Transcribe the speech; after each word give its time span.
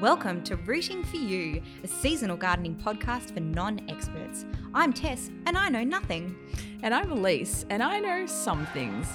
Welcome 0.00 0.42
to 0.44 0.56
Rooting 0.56 1.04
for 1.04 1.18
You, 1.18 1.60
a 1.84 1.86
seasonal 1.86 2.38
gardening 2.38 2.74
podcast 2.74 3.34
for 3.34 3.40
non 3.40 3.82
experts. 3.86 4.46
I'm 4.72 4.94
Tess, 4.94 5.30
and 5.44 5.58
I 5.58 5.68
know 5.68 5.84
nothing. 5.84 6.34
And 6.82 6.94
I'm 6.94 7.12
Elise, 7.12 7.66
and 7.68 7.82
I 7.82 7.98
know 7.98 8.24
some 8.24 8.64
things. 8.68 9.06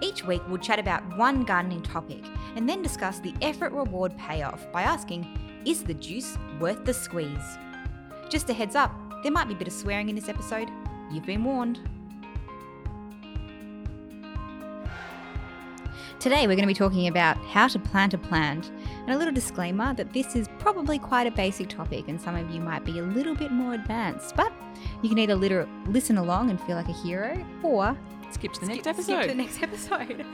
Each 0.00 0.24
week, 0.24 0.40
we'll 0.48 0.56
chat 0.56 0.78
about 0.78 1.18
one 1.18 1.42
gardening 1.42 1.82
topic 1.82 2.24
and 2.56 2.66
then 2.66 2.80
discuss 2.80 3.18
the 3.18 3.34
effort 3.42 3.74
reward 3.74 4.16
payoff 4.16 4.72
by 4.72 4.80
asking 4.80 5.26
Is 5.66 5.84
the 5.84 5.92
juice 5.92 6.38
worth 6.58 6.82
the 6.86 6.94
squeeze? 6.94 7.58
Just 8.30 8.48
a 8.48 8.54
heads 8.54 8.74
up, 8.74 8.90
there 9.22 9.32
might 9.32 9.48
be 9.48 9.54
a 9.54 9.58
bit 9.58 9.68
of 9.68 9.74
swearing 9.74 10.08
in 10.08 10.14
this 10.14 10.30
episode. 10.30 10.70
You've 11.10 11.26
been 11.26 11.44
warned. 11.44 11.78
Today, 16.22 16.46
we're 16.46 16.54
going 16.54 16.60
to 16.60 16.66
be 16.68 16.72
talking 16.72 17.08
about 17.08 17.36
how 17.46 17.66
to 17.66 17.78
plant 17.78 18.14
a 18.14 18.18
plant, 18.18 18.70
and 19.06 19.10
a 19.14 19.18
little 19.18 19.34
disclaimer 19.34 19.94
that 19.94 20.12
this 20.12 20.36
is 20.36 20.48
probably 20.58 20.98
quite 20.98 21.26
a 21.26 21.30
basic 21.30 21.68
topic, 21.68 22.08
and 22.08 22.20
some 22.20 22.34
of 22.36 22.50
you 22.50 22.60
might 22.60 22.84
be 22.84 22.98
a 22.98 23.02
little 23.02 23.34
bit 23.34 23.50
more 23.50 23.74
advanced, 23.74 24.36
but 24.36 24.52
you 25.02 25.08
can 25.08 25.18
either 25.18 25.34
liter- 25.34 25.68
listen 25.86 26.18
along 26.18 26.50
and 26.50 26.60
feel 26.62 26.76
like 26.76 26.88
a 26.88 26.92
hero, 26.92 27.44
or 27.62 27.96
Skip 28.30 28.52
to 28.54 28.60
the 28.60 28.66
next 28.66 28.86
episode. 28.86 29.04
skip 29.04 29.22
to 29.22 29.28
the 29.28 29.34
next 29.34 29.62
episode. 29.62 30.24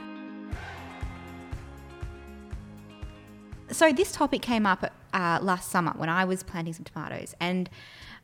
So, 3.71 3.91
this 3.91 4.11
topic 4.11 4.41
came 4.41 4.65
up 4.65 4.91
uh, 5.13 5.39
last 5.41 5.69
summer 5.69 5.93
when 5.95 6.09
I 6.09 6.25
was 6.25 6.41
planting 6.43 6.73
some 6.73 6.85
tomatoes, 6.85 7.35
and 7.39 7.69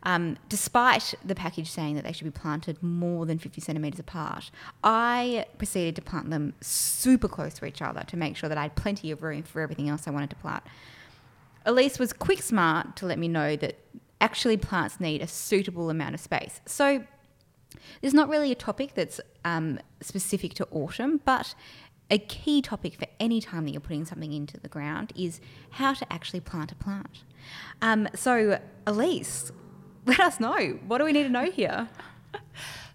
um, 0.06 0.38
despite 0.50 1.16
the 1.26 1.34
package 1.34 1.70
saying 1.70 1.96
that 1.96 2.04
they 2.04 2.12
should 2.12 2.26
be 2.26 2.32
planted 2.32 2.82
more 2.84 3.26
than 3.26 3.40
50 3.40 3.60
centimetres 3.60 4.00
apart, 4.00 4.52
I 4.84 5.46
proceeded 5.58 5.96
to 5.96 6.02
plant 6.02 6.30
them 6.30 6.54
super 6.62 7.28
close 7.28 7.56
to 7.56 7.66
each 7.66 7.82
other 7.82 8.04
to 8.08 8.16
make 8.16 8.38
sure 8.38 8.48
that 8.48 8.58
I 8.58 8.64
had 8.64 8.76
plenty 8.76 9.10
of 9.10 9.24
room 9.24 9.42
for 9.42 9.62
everything 9.62 9.90
else 9.90 10.08
I 10.08 10.12
wanted 10.12 10.30
to 10.30 10.36
plant. 10.36 10.64
Elise 11.66 11.98
was 11.98 12.14
quick 12.14 12.44
smart 12.44 12.96
to 12.98 13.08
let 13.08 13.18
me 13.18 13.28
know 13.28 13.56
that 13.56 13.80
actually 14.22 14.58
plants 14.58 15.00
need 15.00 15.22
a 15.22 15.28
suitable 15.28 15.90
amount 15.90 16.14
of 16.14 16.22
space. 16.22 16.62
So, 16.66 17.04
there's 18.02 18.14
not 18.14 18.30
really 18.30 18.52
a 18.52 18.56
topic 18.56 18.94
that's 18.94 19.20
um, 19.44 19.80
specific 20.02 20.54
to 20.56 20.68
autumn, 20.72 21.20
but 21.26 21.56
a 22.10 22.20
key 22.20 22.62
topic 22.62 22.96
for 22.96 23.08
any 23.20 23.42
time 23.42 23.66
that 23.66 23.72
you're 23.72 23.82
putting 23.82 24.06
something 24.06 24.32
into 24.32 24.60
the 24.60 24.70
ground 24.70 25.12
is 25.16 25.42
how 25.72 25.94
to 25.94 26.14
actually 26.14 26.40
plant 26.40 26.72
a 26.72 26.76
plant. 26.76 27.24
Um, 27.82 28.08
so, 28.16 28.60
Elise, 28.86 29.52
let 30.08 30.20
us 30.20 30.40
know. 30.40 30.80
What 30.88 31.00
do 31.00 31.06
we 31.06 31.12
need 31.12 31.24
to 31.24 31.30
know 31.30 31.50
here? 31.50 31.90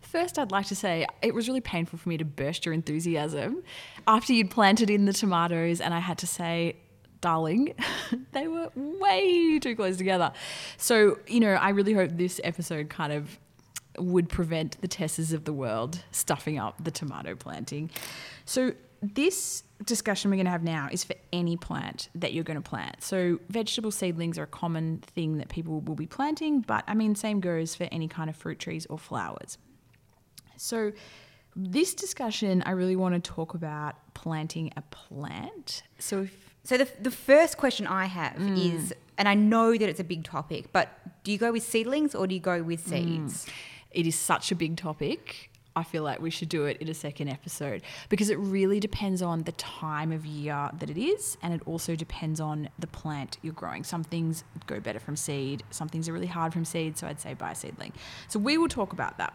First, 0.01 0.39
I'd 0.39 0.51
like 0.51 0.67
to 0.67 0.77
say 0.77 1.07
it 1.23 1.35
was 1.35 1.49
really 1.49 1.61
painful 1.61 1.99
for 1.99 2.09
me 2.09 2.17
to 2.19 2.25
burst 2.25 2.67
your 2.67 2.73
enthusiasm 2.73 3.63
after 4.07 4.33
you'd 4.33 4.51
planted 4.51 4.91
in 4.91 5.05
the 5.05 5.13
tomatoes, 5.13 5.81
and 5.81 5.95
I 5.95 6.01
had 6.01 6.19
to 6.19 6.27
say, 6.27 6.77
darling, 7.21 7.75
they 8.33 8.49
were 8.49 8.71
way 8.75 9.59
too 9.59 9.77
close 9.77 9.97
together. 9.97 10.33
So, 10.77 11.19
you 11.27 11.41
know, 11.41 11.53
I 11.53 11.71
really 11.71 11.93
hope 11.93 12.11
this 12.15 12.41
episode 12.43 12.89
kind 12.89 13.13
of 13.13 13.39
would 13.99 14.29
prevent 14.29 14.81
the 14.81 14.89
Tessas 14.89 15.33
of 15.33 15.45
the 15.45 15.53
world 15.53 16.03
stuffing 16.13 16.59
up 16.59 16.83
the 16.83 16.91
tomato 16.91 17.35
planting. 17.35 17.91
So, 18.45 18.73
this 19.03 19.63
discussion 19.87 20.31
we're 20.31 20.37
going 20.37 20.45
to 20.45 20.51
have 20.51 20.63
now 20.63 20.89
is 20.93 21.05
for 21.05 21.15
any 21.33 21.57
plant 21.57 22.11
that 22.15 22.35
you're 22.35 22.45
going 22.45 22.61
to 22.61 22.69
plant. 22.69 23.03
So, 23.03 23.41
vegetable 23.49 23.91
seedlings 23.91 24.39
are 24.39 24.45
a 24.45 24.49
common 24.49 24.99
thing 24.99 25.39
that 25.39 25.49
people 25.49 25.81
will 25.81 25.95
be 25.95 26.07
planting, 26.07 26.61
but 26.61 26.85
I 26.87 26.95
mean, 26.95 27.15
same 27.15 27.41
goes 27.41 27.75
for 27.75 27.89
any 27.91 28.09
kind 28.09 28.29
of 28.29 28.37
fruit 28.37 28.59
trees 28.59 28.87
or 28.87 28.99
flowers. 28.99 29.59
So, 30.57 30.93
this 31.57 31.95
discussion, 31.95 32.63
I 32.65 32.73
really 32.73 32.97
want 32.97 33.15
to 33.15 33.21
talk 33.21 33.55
about 33.55 33.97
planting 34.15 34.73
a 34.77 34.83
plant. 34.83 35.83
So, 35.99 36.23
if 36.23 36.55
So, 36.65 36.77
the, 36.77 36.89
the 37.01 37.11
first 37.11 37.57
question 37.57 37.87
I 37.87 38.05
have 38.05 38.35
mm. 38.35 38.75
is, 38.75 38.95
and 39.17 39.29
I 39.29 39.35
know 39.35 39.73
that 39.73 39.89
it's 39.89 40.01
a 40.01 40.05
big 40.05 40.25
topic, 40.25 40.73
but 40.73 40.89
do 41.25 41.33
you 41.33 41.39
go 41.39 41.53
with 41.53 41.63
seedlings 41.63 42.15
or 42.15 42.27
do 42.27 42.35
you 42.35 42.41
go 42.41 42.63
with 42.63 42.85
mm. 42.87 42.91
seeds? 42.91 43.47
It 43.91 44.07
is 44.07 44.15
such 44.15 44.53
a 44.53 44.55
big 44.55 44.77
topic, 44.77 45.51
I 45.77 45.85
feel 45.85 46.03
like 46.03 46.21
we 46.21 46.31
should 46.31 46.49
do 46.49 46.65
it 46.65 46.79
in 46.79 46.89
a 46.89 46.95
second 46.95 47.29
episode 47.29 47.83
because 48.09 48.29
it 48.29 48.39
really 48.39 48.81
depends 48.81 49.23
on 49.23 49.43
the 49.45 49.53
time 49.53 50.11
of 50.11 50.27
year 50.27 50.69
that 50.73 50.91
it 50.91 50.99
is, 50.99 51.39
and 51.43 51.55
it 51.55 51.63
also 51.65 51.95
depends 51.95 52.41
on 52.41 52.69
the 52.79 52.87
plant 52.89 53.39
you're 53.43 53.53
growing. 53.53 53.85
Some 53.85 54.03
things 54.03 54.45
go 54.67 54.81
better 54.81 54.99
from 54.99 55.17
seed, 55.17 55.63
some 55.71 55.89
things 55.89 56.09
are 56.09 56.13
really 56.13 56.27
hard 56.27 56.53
from 56.53 56.65
seed, 56.65 56.99
so 56.99 57.07
I'd 57.07 57.21
say 57.21 57.35
buy 57.35 57.53
a 57.53 57.55
seedling. 57.55 57.93
So, 58.29 58.39
we 58.39 58.59
will 58.59 58.69
talk 58.69 58.93
about 58.93 59.19
that. 59.19 59.33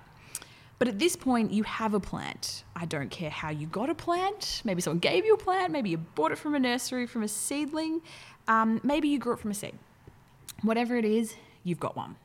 But 0.77 0.89
at 0.89 0.99
this 0.99 1.15
point, 1.15 1.51
you 1.51 1.63
have 1.63 1.93
a 1.93 2.01
plant. 2.01 2.65
I 2.75 2.85
don't 2.85 3.09
care 3.09 3.29
how 3.29 3.49
you 3.49 3.65
got 3.67 3.89
a 3.89 3.95
plant. 3.95 4.61
Maybe 4.65 4.81
someone 4.81 4.99
gave 4.99 5.25
you 5.25 5.35
a 5.35 5.37
plant. 5.37 5.71
Maybe 5.71 5.89
you 5.89 5.97
bought 5.97 6.33
it 6.33 6.37
from 6.37 6.53
a 6.53 6.59
nursery, 6.59 7.07
from 7.07 7.23
a 7.23 7.29
seedling. 7.29 8.01
Um, 8.49 8.81
maybe 8.83 9.07
you 9.07 9.17
grew 9.17 9.33
it 9.33 9.39
from 9.39 9.51
a 9.51 9.53
seed. 9.53 9.75
Whatever 10.63 10.97
it 10.97 11.05
is, 11.05 11.35
you've 11.63 11.79
got 11.79 11.95
one. 11.95 12.17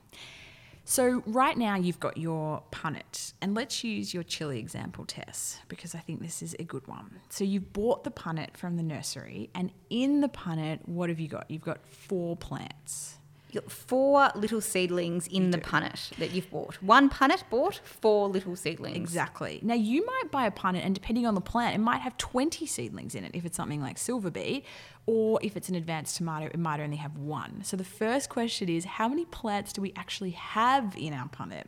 So 0.91 1.23
right 1.25 1.57
now 1.57 1.77
you've 1.77 2.01
got 2.01 2.17
your 2.17 2.65
punnet, 2.73 3.35
and 3.41 3.55
let's 3.55 3.85
use 3.85 4.13
your 4.13 4.25
chili 4.25 4.59
example, 4.59 5.05
Tess, 5.05 5.61
because 5.69 5.95
I 5.95 6.01
think 6.01 6.21
this 6.21 6.43
is 6.43 6.57
a 6.59 6.65
good 6.65 6.85
one. 6.89 7.21
So 7.29 7.45
you've 7.45 7.73
bought 7.73 8.03
the 8.03 8.11
punnet 8.11 8.57
from 8.57 8.77
the 8.77 8.83
nursery, 8.83 9.51
and 9.55 9.71
in 9.89 10.21
the 10.21 10.29
punnet, 10.29 10.81
what 10.89 11.09
have 11.09 11.21
you 11.21 11.29
got? 11.29 11.49
You've 11.49 11.63
got 11.63 11.87
four 11.87 12.37
plants. 12.37 13.20
Four 13.69 14.31
little 14.35 14.61
seedlings 14.61 15.27
in 15.27 15.51
the 15.51 15.59
punnet 15.59 16.11
that 16.17 16.33
you've 16.33 16.51
bought. 16.51 16.83
One 16.83 17.11
punnet 17.11 17.43
bought 17.51 17.81
four 17.85 18.29
little 18.29 18.57
seedlings. 18.57 18.97
Exactly. 18.97 19.61
Now 19.63 19.75
you 19.75 20.05
might 20.05 20.31
buy 20.31 20.47
a 20.47 20.51
punnet, 20.51 20.85
and 20.85 20.95
depending 20.95 21.27
on 21.27 21.35
the 21.35 21.41
plant, 21.41 21.75
it 21.75 21.79
might 21.79 22.01
have 22.01 22.17
20 22.19 22.67
seedlings 22.67 23.15
in 23.15 23.25
it 23.25 23.33
if 23.35 23.45
it's 23.45 23.57
something 23.57 23.81
like 23.81 23.99
silver 23.99 24.31
beet, 24.31 24.65
or 25.07 25.39
if 25.43 25.57
it's 25.57 25.69
an 25.69 25.75
advanced 25.75 26.17
tomato, 26.17 26.47
it 26.47 26.59
might 26.59 26.81
only 26.81 26.97
have 26.97 27.17
one. 27.17 27.63
So 27.65 27.77
the 27.77 27.85
first 27.85 28.29
question 28.29 28.69
is 28.69 28.85
how 28.85 29.09
many 29.09 29.25
plants 29.25 29.73
do 29.73 29.83
we 29.83 29.93
actually 29.97 30.31
have 30.31 30.97
in 30.97 31.13
our 31.13 31.29
punnet? 31.29 31.65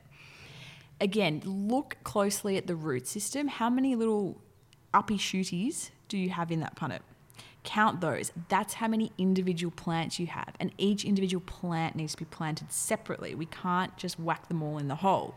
Again, 1.00 1.42
look 1.44 1.96
closely 2.04 2.56
at 2.56 2.66
the 2.68 2.76
root 2.76 3.08
system. 3.08 3.48
How 3.48 3.68
many 3.68 3.96
little 3.96 4.40
uppy 4.94 5.18
shooties 5.18 5.90
do 6.08 6.16
you 6.16 6.30
have 6.30 6.52
in 6.52 6.60
that 6.60 6.76
punnet? 6.76 7.00
Count 7.64 8.00
those. 8.00 8.32
That's 8.48 8.74
how 8.74 8.88
many 8.88 9.12
individual 9.18 9.70
plants 9.70 10.18
you 10.18 10.26
have. 10.26 10.54
And 10.58 10.72
each 10.78 11.04
individual 11.04 11.42
plant 11.46 11.94
needs 11.94 12.12
to 12.12 12.18
be 12.18 12.24
planted 12.24 12.72
separately. 12.72 13.34
We 13.34 13.46
can't 13.46 13.96
just 13.96 14.18
whack 14.18 14.48
them 14.48 14.62
all 14.62 14.78
in 14.78 14.88
the 14.88 14.96
hole, 14.96 15.36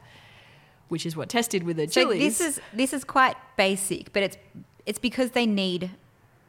which 0.88 1.06
is 1.06 1.16
what 1.16 1.30
Tess 1.30 1.48
did 1.48 1.64
with 1.64 1.78
the 1.78 1.88
So 1.88 2.02
chilies. 2.04 2.40
this 2.40 2.42
is 2.42 2.62
this 2.74 2.94
is 2.94 3.04
quite 3.04 3.36
basic, 3.58 4.12
but 4.12 4.24
it's 4.24 4.38
it's 4.86 5.00
because 5.00 5.32
they 5.32 5.46
need 5.46 5.92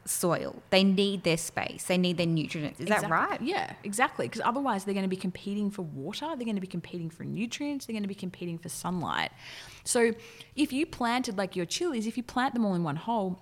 soil. 0.05 0.61
They 0.69 0.83
need 0.83 1.23
their 1.23 1.37
space. 1.37 1.83
They 1.83 1.97
need 1.97 2.17
their 2.17 2.25
nutrients. 2.25 2.79
Is 2.79 2.87
that 2.87 3.09
right? 3.09 3.41
Yeah, 3.41 3.73
exactly. 3.83 4.27
Because 4.27 4.41
otherwise, 4.43 4.85
they're 4.85 4.93
going 4.93 5.03
to 5.03 5.09
be 5.09 5.15
competing 5.15 5.69
for 5.69 5.81
water. 5.83 6.25
They're 6.27 6.45
going 6.45 6.55
to 6.55 6.61
be 6.61 6.67
competing 6.67 7.09
for 7.09 7.23
nutrients. 7.23 7.85
They're 7.85 7.93
going 7.93 8.03
to 8.03 8.07
be 8.07 8.15
competing 8.15 8.57
for 8.57 8.69
sunlight. 8.69 9.31
So, 9.83 10.13
if 10.55 10.71
you 10.73 10.85
planted 10.85 11.37
like 11.37 11.55
your 11.55 11.65
chilies, 11.65 12.07
if 12.07 12.17
you 12.17 12.23
plant 12.23 12.53
them 12.53 12.65
all 12.65 12.73
in 12.73 12.83
one 12.83 12.95
hole, 12.95 13.41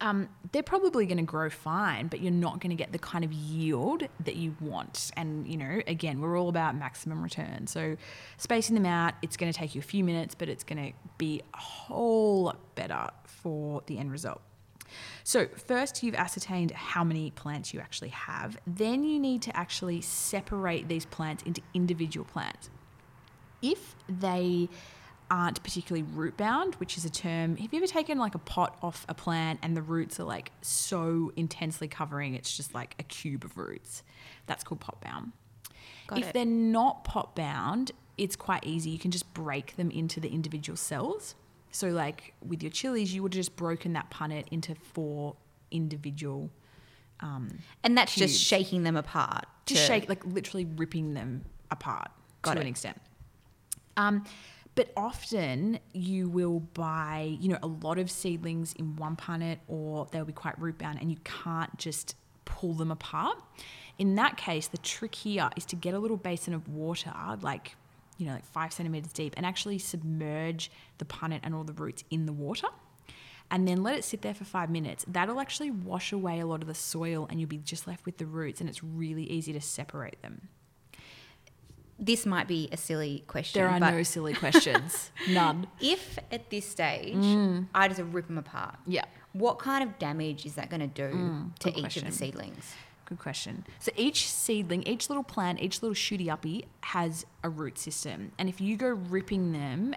um, 0.00 0.28
they're 0.52 0.62
probably 0.62 1.06
going 1.06 1.18
to 1.18 1.24
grow 1.24 1.50
fine, 1.50 2.08
but 2.08 2.20
you're 2.20 2.32
not 2.32 2.60
going 2.60 2.70
to 2.70 2.76
get 2.76 2.92
the 2.92 2.98
kind 2.98 3.24
of 3.24 3.32
yield 3.32 4.04
that 4.20 4.36
you 4.36 4.54
want. 4.60 5.10
And, 5.16 5.46
you 5.48 5.56
know, 5.56 5.80
again, 5.86 6.20
we're 6.20 6.38
all 6.38 6.48
about 6.48 6.76
maximum 6.76 7.22
return. 7.22 7.66
So, 7.66 7.96
spacing 8.36 8.74
them 8.74 8.86
out, 8.86 9.14
it's 9.22 9.36
going 9.36 9.52
to 9.52 9.58
take 9.58 9.74
you 9.74 9.80
a 9.80 9.82
few 9.82 10.04
minutes, 10.04 10.34
but 10.34 10.48
it's 10.48 10.64
going 10.64 10.92
to 10.92 10.98
be 11.18 11.42
a 11.52 11.58
whole 11.58 12.44
lot 12.44 12.74
better 12.74 13.08
for 13.24 13.82
the 13.86 13.98
end 13.98 14.12
result. 14.12 14.40
So, 15.24 15.48
first 15.48 16.02
you've 16.02 16.14
ascertained 16.14 16.70
how 16.70 17.02
many 17.04 17.30
plants 17.32 17.74
you 17.74 17.80
actually 17.80 18.10
have. 18.10 18.56
Then 18.66 19.02
you 19.04 19.18
need 19.18 19.42
to 19.42 19.56
actually 19.56 20.00
separate 20.00 20.88
these 20.88 21.06
plants 21.06 21.42
into 21.42 21.60
individual 21.74 22.24
plants. 22.24 22.70
If 23.60 23.96
they 24.08 24.68
aren't 25.30 25.62
particularly 25.62 26.02
root 26.14 26.36
bound, 26.36 26.74
which 26.76 26.96
is 26.96 27.04
a 27.04 27.10
term, 27.10 27.56
have 27.56 27.72
you 27.72 27.78
ever 27.78 27.86
taken 27.86 28.18
like 28.18 28.34
a 28.34 28.38
pot 28.38 28.78
off 28.82 29.04
a 29.08 29.14
plant 29.14 29.58
and 29.62 29.76
the 29.76 29.82
roots 29.82 30.18
are 30.18 30.24
like 30.24 30.52
so 30.62 31.32
intensely 31.36 31.86
covering 31.88 32.34
it's 32.34 32.56
just 32.56 32.74
like 32.74 32.94
a 32.98 33.02
cube 33.02 33.44
of 33.44 33.56
roots? 33.58 34.02
That's 34.46 34.64
called 34.64 34.80
pot 34.80 35.00
bound. 35.00 35.32
Got 36.06 36.20
if 36.20 36.28
it. 36.28 36.32
they're 36.34 36.44
not 36.46 37.04
pot 37.04 37.36
bound, 37.36 37.92
it's 38.16 38.36
quite 38.36 38.64
easy. 38.64 38.90
You 38.90 38.98
can 38.98 39.10
just 39.10 39.32
break 39.34 39.76
them 39.76 39.90
into 39.90 40.20
the 40.20 40.28
individual 40.30 40.76
cells. 40.76 41.34
So, 41.70 41.88
like 41.88 42.32
with 42.46 42.62
your 42.62 42.70
chilies, 42.72 43.14
you 43.14 43.22
would 43.22 43.34
have 43.34 43.40
just 43.40 43.54
broken 43.56 43.92
that 43.92 44.10
punnet 44.10 44.46
into 44.50 44.74
four 44.74 45.36
individual, 45.70 46.50
um, 47.20 47.58
And 47.84 47.96
that's 47.96 48.14
just 48.14 48.40
shaking 48.42 48.84
them 48.84 48.96
apart. 48.96 49.44
just 49.66 49.82
to- 49.82 49.86
shake, 49.86 50.08
like 50.08 50.24
literally 50.24 50.64
ripping 50.64 51.12
them 51.12 51.44
apart 51.70 52.10
Got 52.40 52.54
to 52.54 52.60
it. 52.60 52.62
an 52.62 52.68
extent. 52.68 52.98
Um, 53.98 54.24
but 54.78 54.92
often 54.96 55.80
you 55.92 56.28
will 56.28 56.60
buy, 56.60 57.36
you 57.40 57.48
know, 57.48 57.58
a 57.64 57.66
lot 57.66 57.98
of 57.98 58.08
seedlings 58.08 58.72
in 58.74 58.94
one 58.94 59.16
punnet, 59.16 59.58
or 59.66 60.06
they'll 60.12 60.24
be 60.24 60.32
quite 60.32 60.56
root 60.60 60.78
bound, 60.78 61.00
and 61.00 61.10
you 61.10 61.18
can't 61.24 61.76
just 61.76 62.14
pull 62.44 62.74
them 62.74 62.92
apart. 62.92 63.36
In 63.98 64.14
that 64.14 64.36
case, 64.36 64.68
the 64.68 64.78
trick 64.78 65.16
here 65.16 65.50
is 65.56 65.64
to 65.64 65.74
get 65.74 65.94
a 65.94 65.98
little 65.98 66.16
basin 66.16 66.54
of 66.54 66.68
water, 66.68 67.12
like 67.42 67.74
you 68.18 68.26
know, 68.26 68.34
like 68.34 68.44
five 68.46 68.72
centimeters 68.72 69.12
deep, 69.12 69.34
and 69.36 69.44
actually 69.44 69.78
submerge 69.78 70.70
the 70.98 71.04
punnet 71.04 71.40
and 71.42 71.56
all 71.56 71.64
the 71.64 71.72
roots 71.72 72.04
in 72.10 72.26
the 72.26 72.32
water. 72.32 72.68
and 73.50 73.66
then 73.66 73.82
let 73.82 73.96
it 73.96 74.04
sit 74.04 74.22
there 74.22 74.34
for 74.34 74.44
five 74.44 74.70
minutes. 74.70 75.04
That'll 75.08 75.40
actually 75.40 75.70
wash 75.70 76.12
away 76.12 76.40
a 76.40 76.46
lot 76.46 76.60
of 76.60 76.68
the 76.68 76.74
soil 76.74 77.26
and 77.30 77.40
you'll 77.40 77.48
be 77.48 77.58
just 77.58 77.86
left 77.86 78.04
with 78.04 78.18
the 78.18 78.26
roots 78.26 78.60
and 78.60 78.68
it's 78.68 78.84
really 78.84 79.24
easy 79.24 79.52
to 79.54 79.60
separate 79.60 80.20
them. 80.22 80.48
This 81.98 82.24
might 82.26 82.46
be 82.46 82.68
a 82.70 82.76
silly 82.76 83.24
question. 83.26 83.60
There 83.60 83.68
are 83.68 83.80
no 83.80 84.02
silly 84.04 84.32
questions. 84.34 85.10
None. 85.28 85.66
If 85.80 86.18
at 86.30 86.48
this 86.50 86.64
stage 86.68 87.14
Mm. 87.16 87.66
I 87.74 87.88
just 87.88 88.00
rip 88.02 88.26
them 88.28 88.38
apart, 88.38 88.76
Yeah. 88.86 89.04
what 89.32 89.58
kind 89.58 89.82
of 89.82 89.98
damage 89.98 90.46
is 90.46 90.54
that 90.54 90.70
going 90.70 90.80
to 90.80 90.86
do 90.86 91.08
to 91.10 91.16
Mm, 91.16 91.58
good 91.60 91.76
each 91.76 91.80
question. 91.82 92.06
of 92.06 92.12
the 92.12 92.16
seedlings? 92.18 92.74
Good 93.06 93.18
question. 93.18 93.64
So 93.80 93.90
each 93.96 94.28
seedling, 94.28 94.82
each 94.84 95.08
little 95.08 95.24
plant, 95.24 95.60
each 95.60 95.82
little 95.82 95.94
shooty 95.94 96.28
uppy 96.28 96.66
has 96.82 97.24
a 97.42 97.48
root 97.48 97.78
system. 97.78 98.32
And 98.38 98.48
if 98.48 98.60
you 98.60 98.76
go 98.76 98.88
ripping 98.90 99.52
them, 99.52 99.94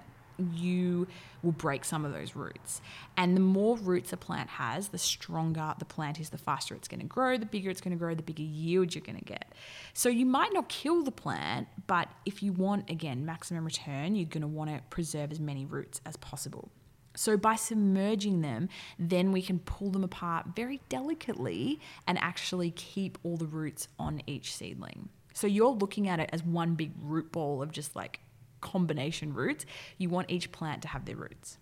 you 0.54 1.08
will 1.44 1.52
break 1.52 1.86
some 1.86 2.06
of 2.06 2.14
those 2.14 2.36
roots. 2.36 2.82
And 3.18 3.36
the 3.36 3.42
more 3.42 3.78
roots 3.78 4.14
a 4.14 4.18
plant 4.18 4.50
has, 4.50 4.90
the 4.90 4.98
stronger 4.98 5.74
the 5.80 5.86
plant 5.86 6.20
is, 6.20 6.30
the 6.30 6.38
faster 6.38 6.76
it's 6.76 6.88
going 6.88 7.00
to 7.00 7.06
grow, 7.06 7.38
the 7.38 7.46
bigger 7.46 7.70
it's 7.70 7.82
going 7.82 7.92
to 7.92 7.98
grow, 7.98 8.16
the 8.16 8.24
bigger 8.24 8.44
yield 8.44 8.94
you're 8.94 9.04
going 9.04 9.20
to 9.20 9.26
get. 9.26 9.54
So 9.94 10.10
you 10.10 10.26
might 10.26 10.54
not 10.54 10.70
kill 10.70 11.04
the 11.04 11.12
plant, 11.12 11.68
but 11.88 12.10
if 12.26 12.44
you 12.44 12.54
want, 12.54 12.90
again, 12.90 13.26
maximum 13.26 13.66
return, 13.66 14.16
you're 14.16 14.26
going 14.26 14.42
to 14.42 14.48
want 14.48 14.70
to 14.70 14.82
preserve 14.90 15.32
as 15.32 15.40
many 15.40 15.66
roots 15.66 16.02
as 16.06 16.18
possible. 16.18 16.70
So 17.16 17.36
by 17.36 17.56
submerging 17.56 18.42
them, 18.42 18.70
then 18.98 19.32
we 19.32 19.42
can 19.42 19.60
pull 19.60 19.90
them 19.90 20.04
apart 20.04 20.48
very 20.56 20.80
delicately 20.88 21.80
and 22.08 22.18
actually 22.20 22.72
keep 22.72 23.18
all 23.24 23.38
the 23.38 23.46
roots 23.46 23.88
on 24.00 24.22
each 24.28 24.56
seedling. 24.56 25.10
So 25.34 25.48
you're 25.48 25.72
looking 25.72 26.08
at 26.08 26.20
it 26.20 26.30
as 26.32 26.44
one 26.44 26.76
big 26.76 26.92
root 27.02 27.32
ball 27.32 27.62
of 27.62 27.72
just 27.72 27.96
like 27.96 28.20
combination 28.62 29.34
roots. 29.34 29.66
You 29.98 30.10
want 30.10 30.30
each 30.30 30.52
plant 30.52 30.82
to 30.84 30.88
have 30.88 31.06
their 31.06 31.16
roots. 31.16 31.58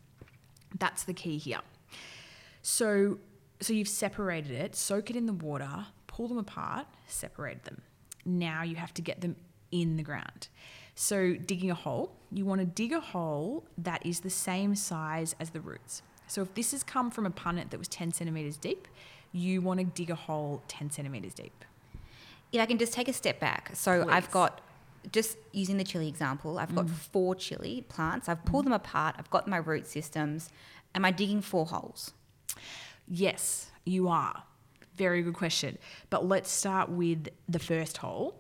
That's 0.78 1.04
the 1.04 1.14
key 1.14 1.38
here. 1.38 1.62
So 2.62 3.20
so 3.62 3.74
you've 3.74 3.90
separated 3.90 4.52
it, 4.52 4.76
soak 4.76 5.10
it 5.10 5.16
in 5.16 5.26
the 5.26 5.34
water, 5.34 5.88
pull 6.08 6.28
them 6.28 6.38
apart, 6.38 6.88
separate 7.08 7.66
them. 7.66 7.82
Now 8.26 8.64
you 8.64 8.76
have 8.78 8.94
to 8.94 9.02
get 9.02 9.22
them 9.22 9.36
in 9.72 9.98
the 9.98 10.04
ground. 10.04 10.48
So 10.96 11.34
digging 11.34 11.72
a 11.72 11.76
hole, 11.76 12.14
you 12.32 12.46
want 12.46 12.62
to 12.62 12.66
dig 12.66 12.94
a 12.94 13.00
hole 13.00 13.66
that 13.78 14.06
is 14.06 14.22
the 14.22 14.30
same 14.30 14.76
size 14.76 15.36
as 15.40 15.52
the 15.52 15.62
roots. 15.62 16.02
So 16.28 16.42
if 16.42 16.54
this 16.54 16.72
has 16.72 16.84
come 16.84 17.10
from 17.10 17.26
a 17.26 17.32
punnet 17.32 17.70
that 17.72 17.78
was 17.78 17.88
10 17.88 18.14
centimeters 18.14 18.58
deep, 18.58 18.88
you 19.32 19.62
want 19.62 19.80
to 19.80 19.86
dig 19.86 20.10
a 20.10 20.16
hole 20.16 20.62
10 20.68 20.92
centimeters 20.92 21.34
deep. 21.34 21.66
If 22.52 22.62
I 22.62 22.66
can 22.66 22.78
just 22.78 22.94
take 22.94 23.08
a 23.08 23.14
step 23.14 23.40
back. 23.40 23.72
So 23.74 24.08
I've 24.10 24.30
got, 24.32 24.62
just 25.12 25.38
using 25.52 25.78
the 25.78 25.84
chili 25.84 26.08
example, 26.08 26.60
I've 26.60 26.74
got 26.76 26.86
Mm. 26.88 26.92
four 26.92 27.36
chili 27.36 27.86
plants. 27.90 28.28
I've 28.30 28.44
pulled 28.46 28.66
them 28.66 28.74
apart. 28.74 29.16
I've 29.18 29.30
got 29.30 29.48
my 29.48 29.58
root 29.58 29.88
systems. 29.88 30.50
Am 30.96 31.06
I 31.06 31.12
digging 31.12 31.42
four 31.42 31.66
holes? 31.66 32.14
Yes, 33.08 33.72
you 33.86 34.08
are. 34.08 34.44
Very 34.96 35.22
good 35.22 35.34
question. 35.34 35.78
But 36.10 36.26
let's 36.26 36.50
start 36.52 36.90
with 36.90 37.30
the 37.48 37.60
first 37.60 37.98
hole 37.98 38.40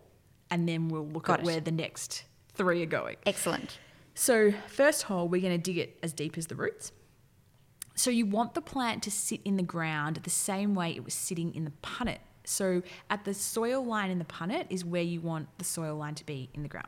and 0.52 0.68
then 0.68 0.90
we'll 0.90 1.08
look 1.08 1.26
Got 1.26 1.36
at 1.36 1.40
it. 1.42 1.46
where 1.46 1.60
the 1.62 1.72
next 1.72 2.24
three 2.54 2.84
are 2.84 2.88
going. 2.88 3.16
Excellent. 3.26 3.80
So, 4.16 4.52
first 4.68 5.04
hole, 5.04 5.28
we're 5.30 5.42
going 5.42 5.54
to 5.56 5.62
dig 5.64 5.78
it 5.78 5.98
as 6.04 6.12
deep 6.12 6.38
as 6.38 6.48
the 6.48 6.56
roots. 6.56 6.92
So, 7.96 8.10
you 8.10 8.26
want 8.26 8.54
the 8.54 8.62
plant 8.62 9.02
to 9.04 9.12
sit 9.12 9.40
in 9.46 9.56
the 9.56 9.64
ground 9.64 10.18
the 10.18 10.30
same 10.30 10.76
way 10.76 10.92
it 10.92 11.06
was 11.06 11.14
sitting 11.14 11.56
in 11.56 11.64
the 11.64 11.72
punnet. 11.82 12.18
So, 12.50 12.82
at 13.12 13.26
the 13.26 13.34
soil 13.36 13.86
line 13.86 14.10
in 14.10 14.18
the 14.18 14.26
punnet 14.26 14.66
is 14.72 14.84
where 14.84 15.04
you 15.04 15.22
want 15.22 15.48
the 15.60 15.64
soil 15.64 15.96
line 15.96 16.16
to 16.16 16.26
be 16.26 16.50
in 16.56 16.64
the 16.64 16.68
ground. 16.68 16.88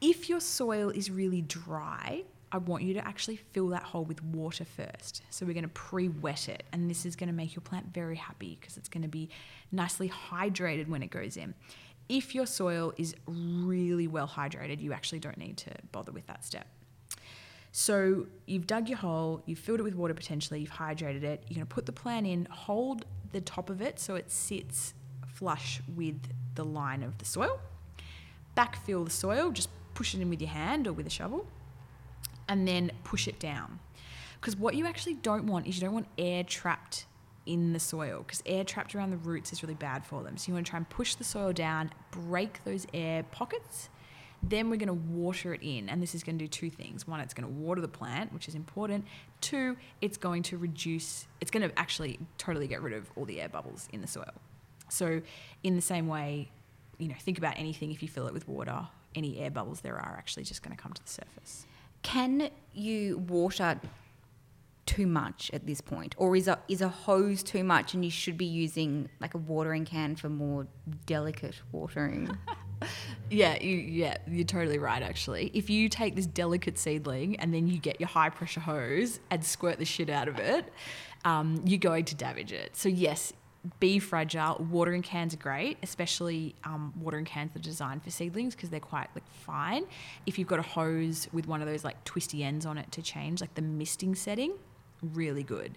If 0.00 0.30
your 0.30 0.40
soil 0.40 0.88
is 0.88 1.10
really 1.10 1.42
dry, 1.42 2.24
I 2.50 2.56
want 2.56 2.82
you 2.82 2.94
to 2.94 3.06
actually 3.06 3.36
fill 3.36 3.68
that 3.68 3.82
hole 3.82 4.06
with 4.06 4.24
water 4.24 4.64
first. 4.64 5.22
So, 5.28 5.44
we're 5.44 5.52
going 5.52 5.64
to 5.64 5.68
pre 5.68 6.08
wet 6.08 6.48
it, 6.48 6.62
and 6.72 6.88
this 6.88 7.04
is 7.04 7.14
going 7.14 7.28
to 7.28 7.34
make 7.34 7.54
your 7.54 7.60
plant 7.60 7.92
very 7.92 8.16
happy 8.16 8.56
because 8.58 8.78
it's 8.78 8.88
going 8.88 9.02
to 9.02 9.08
be 9.08 9.28
nicely 9.70 10.08
hydrated 10.08 10.88
when 10.88 11.02
it 11.02 11.10
goes 11.10 11.36
in. 11.36 11.52
If 12.08 12.34
your 12.34 12.46
soil 12.46 12.94
is 12.96 13.14
really 13.26 14.08
well 14.08 14.26
hydrated, 14.26 14.80
you 14.80 14.94
actually 14.94 15.18
don't 15.18 15.36
need 15.36 15.58
to 15.58 15.72
bother 15.92 16.10
with 16.10 16.26
that 16.28 16.42
step. 16.42 16.66
So 17.72 18.26
you've 18.46 18.66
dug 18.66 18.88
your 18.88 18.98
hole, 18.98 19.42
you've 19.44 19.58
filled 19.58 19.80
it 19.80 19.82
with 19.82 19.94
water 19.94 20.14
potentially, 20.14 20.60
you've 20.60 20.70
hydrated 20.70 21.22
it. 21.22 21.44
You're 21.48 21.56
going 21.56 21.66
to 21.66 21.74
put 21.74 21.84
the 21.84 21.92
plant 21.92 22.26
in, 22.26 22.46
hold 22.46 23.04
the 23.32 23.40
top 23.40 23.70
of 23.70 23.80
it 23.80 23.98
so 23.98 24.14
it 24.14 24.30
sits 24.30 24.94
flush 25.26 25.80
with 25.96 26.20
the 26.54 26.64
line 26.64 27.02
of 27.02 27.18
the 27.18 27.24
soil. 27.24 27.60
Backfill 28.56 29.04
the 29.04 29.10
soil, 29.10 29.50
just 29.50 29.68
push 29.94 30.14
it 30.14 30.20
in 30.20 30.28
with 30.28 30.40
your 30.40 30.50
hand 30.50 30.86
or 30.86 30.92
with 30.92 31.06
a 31.06 31.10
shovel, 31.10 31.46
and 32.48 32.66
then 32.66 32.90
push 33.04 33.28
it 33.28 33.38
down. 33.38 33.78
Because 34.40 34.56
what 34.56 34.74
you 34.74 34.86
actually 34.86 35.14
don't 35.14 35.46
want 35.46 35.66
is 35.66 35.76
you 35.76 35.82
don't 35.82 35.94
want 35.94 36.08
air 36.18 36.42
trapped 36.42 37.06
in 37.46 37.72
the 37.72 37.80
soil 37.80 38.22
because 38.26 38.42
air 38.46 38.64
trapped 38.64 38.94
around 38.94 39.10
the 39.10 39.16
roots 39.16 39.52
is 39.52 39.62
really 39.62 39.74
bad 39.74 40.04
for 40.04 40.22
them. 40.22 40.36
So 40.36 40.48
you 40.48 40.54
want 40.54 40.66
to 40.66 40.70
try 40.70 40.76
and 40.78 40.88
push 40.88 41.14
the 41.14 41.24
soil 41.24 41.52
down, 41.52 41.90
break 42.10 42.62
those 42.64 42.86
air 42.94 43.22
pockets. 43.24 43.88
Then 44.42 44.70
we're 44.70 44.76
going 44.76 44.88
to 44.88 44.94
water 44.94 45.52
it 45.52 45.60
in, 45.62 45.88
and 45.88 46.02
this 46.02 46.14
is 46.14 46.22
going 46.22 46.38
to 46.38 46.44
do 46.44 46.48
two 46.48 46.70
things. 46.70 47.06
One, 47.06 47.20
it's 47.20 47.34
going 47.34 47.46
to 47.46 47.54
water 47.54 47.80
the 47.80 47.88
plant, 47.88 48.32
which 48.32 48.48
is 48.48 48.54
important. 48.54 49.04
Two, 49.40 49.76
it's 50.00 50.16
going 50.16 50.42
to 50.44 50.56
reduce, 50.56 51.26
it's 51.40 51.50
going 51.50 51.68
to 51.68 51.78
actually 51.78 52.18
totally 52.38 52.66
get 52.66 52.80
rid 52.80 52.94
of 52.94 53.10
all 53.16 53.26
the 53.26 53.40
air 53.40 53.48
bubbles 53.48 53.88
in 53.92 54.00
the 54.00 54.06
soil. 54.06 54.32
So, 54.88 55.20
in 55.62 55.76
the 55.76 55.82
same 55.82 56.08
way, 56.08 56.50
you 56.98 57.08
know, 57.08 57.14
think 57.20 57.38
about 57.38 57.58
anything 57.58 57.90
if 57.90 58.02
you 58.02 58.08
fill 58.08 58.26
it 58.26 58.34
with 58.34 58.48
water, 58.48 58.88
any 59.14 59.38
air 59.38 59.50
bubbles 59.50 59.80
there 59.80 59.96
are 59.96 60.16
actually 60.16 60.44
just 60.44 60.62
going 60.62 60.76
to 60.76 60.82
come 60.82 60.92
to 60.92 61.02
the 61.02 61.08
surface. 61.08 61.66
Can 62.02 62.50
you 62.72 63.18
water 63.18 63.80
too 64.86 65.06
much 65.06 65.50
at 65.52 65.66
this 65.66 65.80
point, 65.80 66.14
or 66.18 66.34
is 66.34 66.48
a 66.48 66.58
is 66.66 66.80
a 66.80 66.88
hose 66.88 67.42
too 67.42 67.62
much, 67.62 67.94
and 67.94 68.04
you 68.04 68.10
should 68.10 68.36
be 68.36 68.46
using 68.46 69.08
like 69.20 69.34
a 69.34 69.38
watering 69.38 69.84
can 69.84 70.16
for 70.16 70.28
more 70.28 70.66
delicate 71.06 71.60
watering? 71.72 72.36
Yeah, 73.30 73.62
you, 73.62 73.76
yeah, 73.76 74.16
you're 74.26 74.44
totally 74.44 74.78
right. 74.78 75.02
Actually, 75.02 75.50
if 75.54 75.70
you 75.70 75.88
take 75.88 76.16
this 76.16 76.26
delicate 76.26 76.78
seedling 76.78 77.36
and 77.36 77.54
then 77.54 77.68
you 77.68 77.78
get 77.78 78.00
your 78.00 78.08
high 78.08 78.30
pressure 78.30 78.60
hose 78.60 79.20
and 79.30 79.44
squirt 79.44 79.78
the 79.78 79.84
shit 79.84 80.10
out 80.10 80.28
of 80.28 80.38
it, 80.38 80.72
um, 81.24 81.62
you're 81.64 81.78
going 81.78 82.04
to 82.06 82.14
damage 82.14 82.52
it. 82.52 82.74
So 82.76 82.88
yes, 82.88 83.32
be 83.78 83.98
fragile. 83.98 84.66
Watering 84.70 85.02
cans 85.02 85.34
are 85.34 85.38
great, 85.38 85.78
especially 85.82 86.54
um, 86.64 86.92
watering 86.98 87.24
cans 87.24 87.52
that 87.52 87.60
are 87.60 87.62
designed 87.62 88.02
for 88.02 88.10
seedlings 88.10 88.54
because 88.54 88.70
they're 88.70 88.80
quite 88.80 89.08
like 89.14 89.28
fine. 89.32 89.84
If 90.26 90.38
you've 90.38 90.48
got 90.48 90.58
a 90.58 90.62
hose 90.62 91.28
with 91.32 91.46
one 91.46 91.60
of 91.60 91.68
those 91.68 91.84
like 91.84 92.02
twisty 92.04 92.42
ends 92.42 92.64
on 92.64 92.78
it 92.78 92.90
to 92.92 93.02
change 93.02 93.40
like 93.40 93.54
the 93.54 93.62
misting 93.62 94.14
setting, 94.14 94.54
really 95.02 95.42
good. 95.42 95.76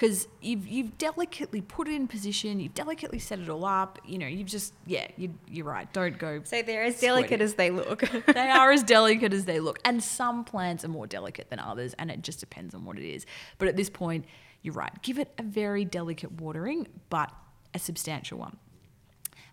Because 0.00 0.28
you've, 0.40 0.66
you've 0.66 0.96
delicately 0.96 1.60
put 1.60 1.86
it 1.86 1.92
in 1.92 2.08
position, 2.08 2.58
you've 2.58 2.72
delicately 2.72 3.18
set 3.18 3.38
it 3.38 3.50
all 3.50 3.66
up. 3.66 3.98
You 4.06 4.16
know, 4.16 4.26
you've 4.26 4.48
just, 4.48 4.72
yeah, 4.86 5.06
you, 5.18 5.34
you're 5.46 5.66
right. 5.66 5.92
Don't 5.92 6.16
go 6.16 6.40
so 6.42 6.62
they're 6.62 6.84
as 6.84 6.98
delicate 6.98 7.42
as 7.42 7.52
they 7.56 7.68
look. 7.68 8.00
they 8.26 8.48
are 8.48 8.70
as 8.72 8.82
delicate 8.82 9.34
as 9.34 9.44
they 9.44 9.60
look. 9.60 9.78
And 9.84 10.02
some 10.02 10.42
plants 10.44 10.86
are 10.86 10.88
more 10.88 11.06
delicate 11.06 11.50
than 11.50 11.58
others, 11.58 11.94
and 11.98 12.10
it 12.10 12.22
just 12.22 12.40
depends 12.40 12.74
on 12.74 12.86
what 12.86 12.96
it 12.96 13.04
is. 13.04 13.26
But 13.58 13.68
at 13.68 13.76
this 13.76 13.90
point, 13.90 14.24
you're 14.62 14.72
right. 14.72 14.90
Give 15.02 15.18
it 15.18 15.34
a 15.36 15.42
very 15.42 15.84
delicate 15.84 16.32
watering, 16.40 16.88
but 17.10 17.30
a 17.74 17.78
substantial 17.78 18.38
one. 18.38 18.56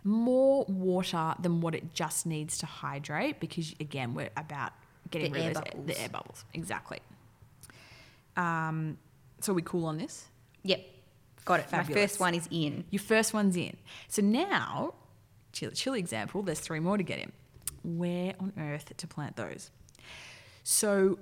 More 0.06 0.64
water 0.70 1.34
than 1.42 1.60
what 1.60 1.76
it 1.76 1.94
just 1.94 2.26
needs 2.26 2.58
to 2.60 2.66
hydrate, 2.66 3.42
because 3.42 3.76
again, 3.82 4.14
we're 4.14 4.30
about 4.38 4.72
getting 5.12 5.34
The 5.34 5.40
rid 5.40 5.44
air 5.44 5.50
of 5.50 5.56
those 5.56 5.64
bubbles. 5.66 5.88
the 5.88 6.02
air 6.02 6.10
bubbles. 6.10 6.46
Exactly. 6.54 7.00
Um, 8.38 8.98
so 9.42 9.52
we 9.52 9.62
cool 9.62 9.86
on 9.86 9.98
this. 9.98 10.30
Yep, 10.68 10.86
got 11.46 11.60
it. 11.62 11.72
My 11.72 11.84
first 11.84 12.20
one 12.20 12.36
is 12.36 12.48
in. 12.52 12.84
Your 12.90 13.02
first 13.02 13.34
one's 13.34 13.56
in. 13.56 13.78
So 14.08 14.22
now, 14.22 14.94
chili, 15.54 15.74
chili 15.74 16.00
example, 16.00 16.42
there's 16.44 16.60
three 16.60 16.80
more 16.80 16.98
to 16.98 17.04
get 17.04 17.20
in. 17.20 17.32
Where 17.84 18.34
on 18.40 18.54
earth 18.58 18.96
to 18.96 19.08
plant 19.08 19.36
those? 19.36 19.72
So 20.64 21.20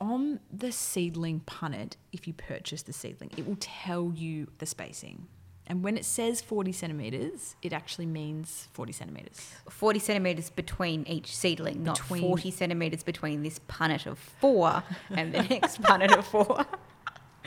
on 0.00 0.40
the 0.52 0.72
seedling 0.72 1.40
punnet, 1.46 1.94
if 2.12 2.26
you 2.26 2.32
purchase 2.34 2.82
the 2.82 2.92
seedling, 2.92 3.30
it 3.36 3.46
will 3.46 3.58
tell 3.60 4.12
you 4.14 4.48
the 4.58 4.66
spacing. 4.66 5.28
And 5.68 5.82
when 5.82 5.96
it 5.96 6.04
says 6.04 6.40
40 6.40 6.70
centimeters, 6.72 7.56
it 7.60 7.72
actually 7.72 8.06
means 8.06 8.68
40 8.72 8.92
centimeters. 8.92 9.50
40 9.68 9.98
centimetres 9.98 10.50
between 10.50 11.04
each 11.08 11.34
seedling, 11.34 11.82
not 11.82 11.98
40 11.98 12.50
centimetres 12.52 13.02
between 13.02 13.42
this 13.42 13.58
punnet 13.68 14.06
of 14.06 14.18
four 14.18 14.84
and 15.10 15.34
the 15.34 15.42
next 15.42 15.82
punnet 15.82 16.16
of 16.16 16.24
four, 16.24 16.64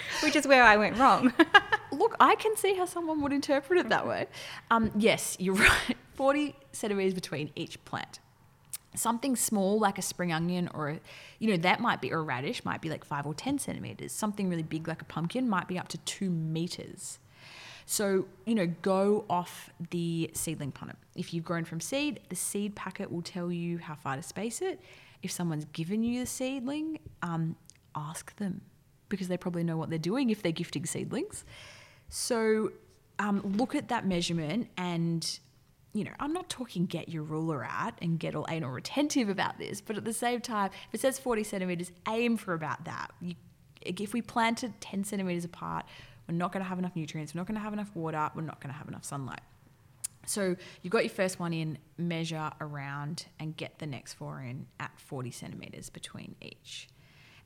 which 0.23 0.35
is 0.35 0.47
where 0.47 0.63
I 0.63 0.77
went 0.77 0.97
wrong. 0.97 1.33
Look, 1.91 2.15
I 2.19 2.35
can 2.35 2.55
see 2.55 2.75
how 2.75 2.85
someone 2.85 3.21
would 3.21 3.33
interpret 3.33 3.79
it 3.79 3.89
that 3.89 4.07
way. 4.07 4.27
Um, 4.71 4.91
yes, 4.95 5.35
you're 5.39 5.55
right. 5.87 5.97
40 6.13 6.55
centimeters 6.71 7.13
between 7.13 7.51
each 7.55 7.83
plant. 7.85 8.19
Something 8.95 9.35
small 9.35 9.79
like 9.79 9.97
a 9.97 10.01
spring 10.01 10.33
onion 10.33 10.69
or, 10.73 10.89
a, 10.89 10.99
you 11.37 11.49
know, 11.49 11.57
that 11.57 11.79
might 11.79 12.01
be, 12.01 12.11
or 12.11 12.19
a 12.19 12.23
radish 12.23 12.65
might 12.65 12.81
be 12.81 12.89
like 12.89 13.05
five 13.05 13.25
or 13.25 13.33
10 13.33 13.59
centimeters. 13.59 14.11
Something 14.11 14.49
really 14.49 14.63
big 14.63 14.87
like 14.87 15.01
a 15.01 15.05
pumpkin 15.05 15.47
might 15.47 15.67
be 15.67 15.77
up 15.77 15.87
to 15.89 15.97
two 15.99 16.29
meters. 16.29 17.19
So, 17.85 18.27
you 18.45 18.53
know, 18.53 18.67
go 18.67 19.25
off 19.29 19.71
the 19.89 20.29
seedling 20.33 20.71
punnet. 20.71 20.95
If 21.15 21.33
you've 21.33 21.43
grown 21.43 21.65
from 21.65 21.79
seed, 21.79 22.19
the 22.29 22.35
seed 22.35 22.75
packet 22.75 23.11
will 23.11 23.23
tell 23.23 23.51
you 23.51 23.79
how 23.79 23.95
far 23.95 24.15
to 24.15 24.21
space 24.21 24.61
it. 24.61 24.79
If 25.23 25.31
someone's 25.31 25.65
given 25.65 26.03
you 26.03 26.19
the 26.19 26.27
seedling, 26.27 26.99
um, 27.23 27.55
ask 27.95 28.35
them 28.35 28.61
because 29.09 29.27
they 29.27 29.37
probably 29.37 29.63
know 29.63 29.77
what 29.77 29.89
they're 29.89 29.99
doing 29.99 30.29
if 30.29 30.41
they're 30.41 30.51
gifting 30.51 30.85
seedlings. 30.85 31.43
So 32.09 32.71
um, 33.19 33.41
look 33.57 33.75
at 33.75 33.89
that 33.89 34.05
measurement 34.05 34.69
and 34.77 35.39
you 35.93 36.03
know, 36.03 36.11
I'm 36.19 36.33
not 36.33 36.49
talking 36.49 36.85
get 36.85 37.09
your 37.09 37.23
ruler 37.23 37.65
out 37.65 37.95
and 38.01 38.19
get 38.19 38.35
all 38.35 38.45
anal 38.49 38.69
retentive 38.69 39.27
about 39.27 39.57
this, 39.57 39.81
but 39.81 39.97
at 39.97 40.05
the 40.05 40.13
same 40.13 40.39
time, 40.39 40.69
if 40.87 40.95
it 40.95 41.01
says 41.01 41.17
40 41.17 41.43
centimeters, 41.43 41.91
aim 42.07 42.37
for 42.37 42.53
about 42.53 42.85
that. 42.85 43.11
You, 43.19 43.33
if 43.81 44.13
we 44.13 44.21
planted 44.21 44.79
10 44.81 45.03
centimeters 45.03 45.45
apart, 45.45 45.85
we're 46.27 46.35
not 46.35 46.51
going 46.51 46.63
to 46.63 46.69
have 46.69 46.77
enough 46.77 46.95
nutrients, 46.95 47.33
we're 47.33 47.39
not 47.39 47.47
going 47.47 47.55
to 47.55 47.61
have 47.61 47.73
enough 47.73 47.95
water, 47.95 48.29
we're 48.35 48.43
not 48.43 48.61
going 48.61 48.71
to 48.71 48.77
have 48.77 48.87
enough 48.87 49.03
sunlight. 49.03 49.41
So 50.25 50.55
you've 50.83 50.91
got 50.91 51.03
your 51.03 51.09
first 51.09 51.39
one 51.39 51.53
in, 51.53 51.79
measure 51.97 52.51
around 52.61 53.25
and 53.39 53.57
get 53.57 53.79
the 53.79 53.87
next 53.87 54.13
four 54.13 54.41
in 54.41 54.67
at 54.79 54.91
40 54.99 55.31
centimeters 55.31 55.89
between 55.89 56.35
each. 56.39 56.87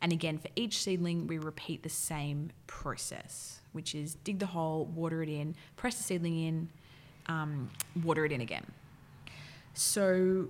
And 0.03 0.11
again, 0.11 0.37
for 0.37 0.49
each 0.57 0.83
seedling, 0.83 1.27
we 1.27 1.37
repeat 1.37 1.81
the 1.81 1.89
same 1.89 2.51
process, 2.67 3.61
which 3.71 3.95
is 3.95 4.15
dig 4.25 4.37
the 4.37 4.45
hole, 4.45 4.85
water 4.93 5.23
it 5.23 5.29
in, 5.29 5.55
press 5.77 5.95
the 5.95 6.03
seedling 6.03 6.37
in, 6.37 6.69
um, 7.27 7.69
water 8.03 8.25
it 8.25 8.33
in 8.33 8.41
again. 8.41 8.65
So 9.73 10.49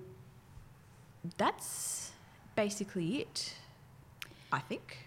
that's 1.38 2.10
basically 2.56 3.18
it, 3.20 3.54
I 4.52 4.58
think. 4.58 5.06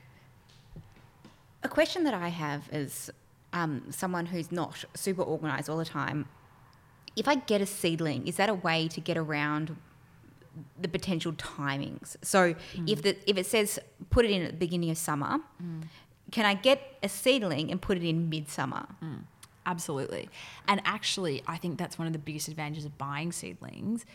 A 1.63 1.67
question 1.67 2.05
that 2.05 2.13
I 2.13 2.29
have 2.29 2.69
is 2.71 3.09
um, 3.51 3.83
someone 3.89 4.27
who's 4.27 4.49
not 4.49 4.85
super 4.93 5.23
organized 5.23 5.69
all 5.69 5.77
the 5.77 5.83
time. 5.83 6.25
If 7.17 7.27
I 7.27 7.35
get 7.35 7.59
a 7.59 7.65
seedling, 7.65 8.25
is 8.25 8.37
that 8.37 8.47
a 8.47 8.53
way 8.53 8.87
to 8.87 9.01
get 9.01 9.17
around 9.17 9.75
the 10.79 10.87
potential 10.87 11.33
timings? 11.33 12.15
So 12.21 12.53
Mm. 12.75 12.89
if 12.89 13.01
the 13.01 13.17
if 13.29 13.37
it 13.37 13.45
says 13.45 13.79
put 14.09 14.25
it 14.25 14.31
in 14.31 14.41
at 14.43 14.51
the 14.51 14.57
beginning 14.57 14.89
of 14.89 14.97
summer, 14.97 15.39
can 16.31 16.45
I 16.45 16.53
get 16.55 16.97
a 17.03 17.09
seedling 17.09 17.71
and 17.71 17.81
put 17.81 17.97
it 17.97 18.03
in 18.03 18.29
midsummer? 18.29 18.85
Absolutely. 19.65 20.29
And 20.67 20.81
actually, 20.85 21.41
I 21.47 21.57
think 21.57 21.77
that's 21.77 21.97
one 21.99 22.07
of 22.07 22.13
the 22.13 22.19
biggest 22.19 22.47
advantages 22.47 22.85
of 22.85 22.97
buying 22.97 23.31
seedlings 23.31 24.05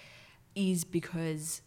is 0.54 0.84
because 0.84 1.60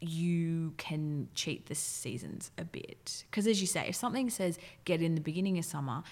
you 0.00 0.72
can 0.76 1.28
cheat 1.34 1.66
the 1.66 1.74
seasons 1.74 2.50
a 2.58 2.64
bit. 2.64 3.24
Because 3.30 3.46
as 3.46 3.60
you 3.60 3.66
say, 3.66 3.88
if 3.88 3.94
something 3.94 4.28
says 4.30 4.58
get 4.84 5.00
in 5.02 5.14
the 5.14 5.20
beginning 5.20 5.58
of 5.58 5.64
summer 5.64 6.02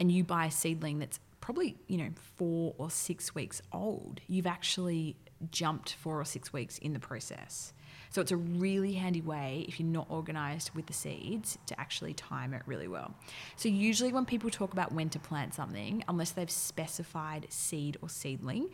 and 0.00 0.10
you 0.10 0.24
buy 0.24 0.46
a 0.46 0.50
seedling 0.50 0.98
that's 0.98 1.18
probably, 1.40 1.76
you 1.86 1.96
know, 1.98 2.10
four 2.36 2.74
or 2.78 2.90
six 2.90 3.34
weeks 3.34 3.60
old, 3.72 4.20
you've 4.26 4.46
actually 4.46 5.16
jumped 5.50 5.94
four 5.94 6.20
or 6.20 6.24
six 6.24 6.52
weeks 6.52 6.78
in 6.78 6.92
the 6.92 6.98
process. 6.98 7.72
So 8.10 8.20
it's 8.20 8.32
a 8.32 8.36
really 8.36 8.94
handy 8.94 9.20
way 9.20 9.64
if 9.68 9.78
you're 9.78 9.88
not 9.88 10.06
organized 10.08 10.70
with 10.74 10.86
the 10.86 10.92
seeds 10.92 11.58
to 11.66 11.78
actually 11.78 12.14
time 12.14 12.54
it 12.54 12.62
really 12.66 12.88
well. 12.88 13.14
So 13.56 13.68
usually 13.68 14.12
when 14.12 14.24
people 14.24 14.48
talk 14.48 14.72
about 14.72 14.92
when 14.92 15.10
to 15.10 15.18
plant 15.18 15.54
something, 15.54 16.02
unless 16.08 16.30
they've 16.30 16.50
specified 16.50 17.46
seed 17.50 17.98
or 18.00 18.08
seedling, 18.08 18.70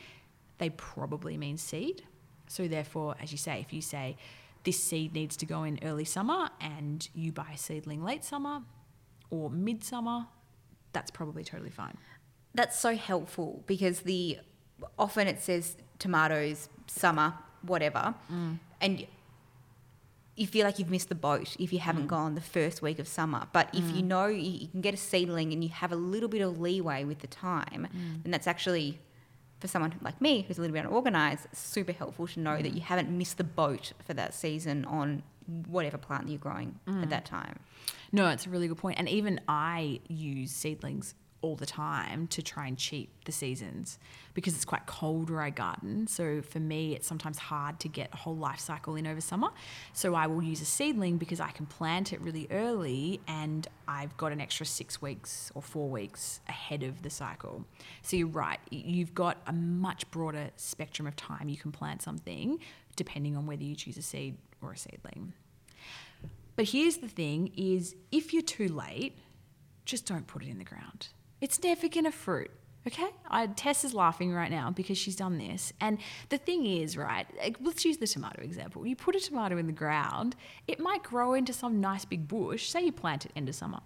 they 0.59 0.71
probably 0.71 1.37
mean 1.37 1.57
seed. 1.57 2.05
So 2.47 2.69
therefore, 2.69 3.17
as 3.21 3.33
you 3.33 3.39
say, 3.39 3.61
if 3.61 3.73
you 3.73 3.81
say 3.81 4.17
this 4.65 4.83
seed 4.83 5.13
needs 5.13 5.37
to 5.39 5.47
go 5.47 5.65
in 5.65 5.79
early 5.83 6.05
summer 6.05 6.51
and 6.61 7.09
you 7.15 7.33
buy 7.33 7.55
seedling 7.57 8.05
late 8.05 8.25
summer 8.25 8.63
or 9.31 9.51
midsummer, 9.51 10.27
that's 10.93 11.11
probably 11.11 11.43
totally 11.43 11.71
fine. 11.71 11.97
That's 12.55 12.79
so 12.79 12.95
helpful 12.95 13.65
because 13.67 14.01
the 14.01 14.39
often 14.99 15.27
it 15.27 15.41
says 15.41 15.77
tomatoes 16.03 16.69
summer 16.89 17.33
whatever, 17.63 18.15
mm. 18.31 18.59
and 18.81 19.07
you 20.35 20.47
feel 20.47 20.65
like 20.65 20.79
you've 20.79 20.91
missed 20.91 21.09
the 21.09 21.15
boat 21.15 21.57
if 21.59 21.73
you 21.73 21.79
haven't 21.79 22.05
mm. 22.05 22.09
gone 22.09 22.35
the 22.35 22.41
first 22.41 22.83
week 22.83 22.99
of 22.99 23.07
summer. 23.07 23.47
But 23.53 23.69
if 23.73 23.85
you 23.95 24.03
mm. 24.03 24.07
know 24.07 24.27
you, 24.27 24.69
can 24.69 24.81
get 24.81 24.95
a 24.95 24.97
seedling 24.97 25.53
and 25.53 25.63
you 25.63 25.71
have 25.71 25.93
a 25.93 25.97
little 25.97 26.29
bit 26.29 26.41
of 26.41 26.59
leeway 26.59 27.05
with 27.05 27.21
the 27.21 27.27
time, 27.27 27.87
then 28.23 28.31
that's 28.31 28.47
actually 28.47 28.99
for 29.61 29.69
someone 29.69 29.95
like 30.01 30.21
me 30.21 30.43
who's 30.43 30.59
a 30.59 30.61
little 30.61 30.75
bit 30.75 30.85
unorganized, 30.85 31.47
super 31.53 31.93
helpful 31.93 32.27
to 32.27 32.41
know 32.41 32.61
that 32.61 32.75
you 32.75 32.81
haven't 32.81 33.11
missed 33.11 33.39
the 33.39 33.45
boat 33.45 33.93
for 34.05 34.15
that 34.15 34.35
season 34.35 34.85
on 34.87 35.23
whatever 35.69 35.99
plant 35.99 36.29
you're 36.29 36.39
growing 36.39 36.79
at 37.03 37.11
that 37.11 37.25
time. 37.25 37.59
No, 38.11 38.29
it's 38.29 38.47
a 38.47 38.51
really 38.51 38.69
good 38.69 38.79
point. 38.79 38.99
And 38.99 39.09
even 39.09 39.41
I 39.49 40.01
use 40.09 40.51
seedlings 40.51 41.15
all 41.43 41.57
the 41.57 41.67
time 41.67 42.27
to 42.29 42.43
try 42.43 42.67
and 42.67 42.79
cheat 42.79 43.11
the 43.25 43.33
seasons 43.33 43.99
because 44.35 44.55
it's 44.55 44.65
quite 44.65 44.87
cold 44.87 45.29
where 45.29 45.43
I 45.43 45.51
garden. 45.51 46.07
So 46.07 46.41
for 46.41 46.61
me, 46.61 46.95
it's 46.95 47.07
sometimes 47.07 47.39
hard 47.39 47.79
to 47.81 47.89
get 47.89 48.09
a 48.13 48.17
whole 48.17 48.37
life 48.37 48.61
cycle 48.61 48.97
in 48.97 49.07
over 49.07 49.21
summer. 49.21 49.51
So 49.93 50.15
I 50.15 50.27
will 50.27 50.43
use 50.43 50.61
a 50.61 50.65
seedling 50.65 51.19
because 51.19 51.41
I 51.41 51.51
can 51.51 51.67
plant 51.67 52.13
it 52.13 52.21
really 52.21 52.47
early 52.51 53.21
and 53.29 53.67
I've 53.87 54.17
got 54.17 54.33
an 54.33 54.41
extra 54.41 54.65
six 54.65 55.03
weeks 55.03 55.53
or 55.55 55.63
four 55.63 55.89
weeks 55.89 56.41
ahead 56.49 56.83
of 56.83 57.03
the 57.03 57.11
cycle. 57.11 57.65
So 58.03 58.17
you're 58.17 58.29
right, 58.29 58.61
you've 58.71 59.15
got 59.15 59.39
a 59.47 59.53
much 59.53 60.11
broader 60.11 60.51
spectrum 60.57 61.07
of 61.07 61.17
time 61.17 61.49
you 61.49 61.59
can 61.59 61.73
plant 61.73 62.03
something 62.03 62.59
depending 62.97 63.37
on 63.37 63.47
whether 63.47 63.63
you 63.63 63.75
choose 63.75 63.97
a 63.97 64.03
seed 64.03 64.37
or 64.61 64.73
a 64.73 64.77
seedling. 64.77 65.33
But 66.57 66.69
here's 66.69 66.99
the 66.99 67.09
thing 67.09 67.53
is 67.57 67.97
if 68.11 68.33
you're 68.33 68.43
too 68.43 68.69
late, 68.69 69.19
just 69.85 70.07
don't 70.07 70.27
put 70.27 70.43
it 70.43 70.49
in 70.49 70.59
the 70.59 70.65
ground. 70.65 71.09
It's 71.43 71.63
never 71.63 71.89
gonna 71.89 72.11
fruit. 72.13 72.51
Okay? 72.87 73.09
I, 73.31 73.47
Tess 73.49 73.85
is 73.85 73.95
laughing 73.95 74.33
right 74.33 74.51
now 74.51 74.71
because 74.71 74.97
she's 74.97 75.15
done 75.17 75.39
this. 75.39 75.73
And 75.81 75.99
the 76.31 76.39
thing 76.39 76.67
is, 76.67 76.97
right, 76.97 77.27
like, 77.39 77.57
let's 77.61 77.85
use 77.85 77.99
the 77.99 78.07
tomato 78.07 78.43
example. 78.43 78.87
You 78.87 78.97
put 78.97 79.15
a 79.15 79.21
tomato 79.21 79.57
in 79.59 79.67
the 79.67 79.73
ground, 79.73 80.35
it 80.67 80.81
might 80.81 81.03
grow 81.03 81.35
into 81.35 81.53
some 81.53 81.81
nice 81.81 82.05
big 82.05 82.27
bush. 82.27 82.69
Say 82.71 82.85
you 82.85 82.93
plant 82.93 83.27
it 83.27 83.33
end 83.37 83.49
of 83.49 83.55
summer. 83.55 83.81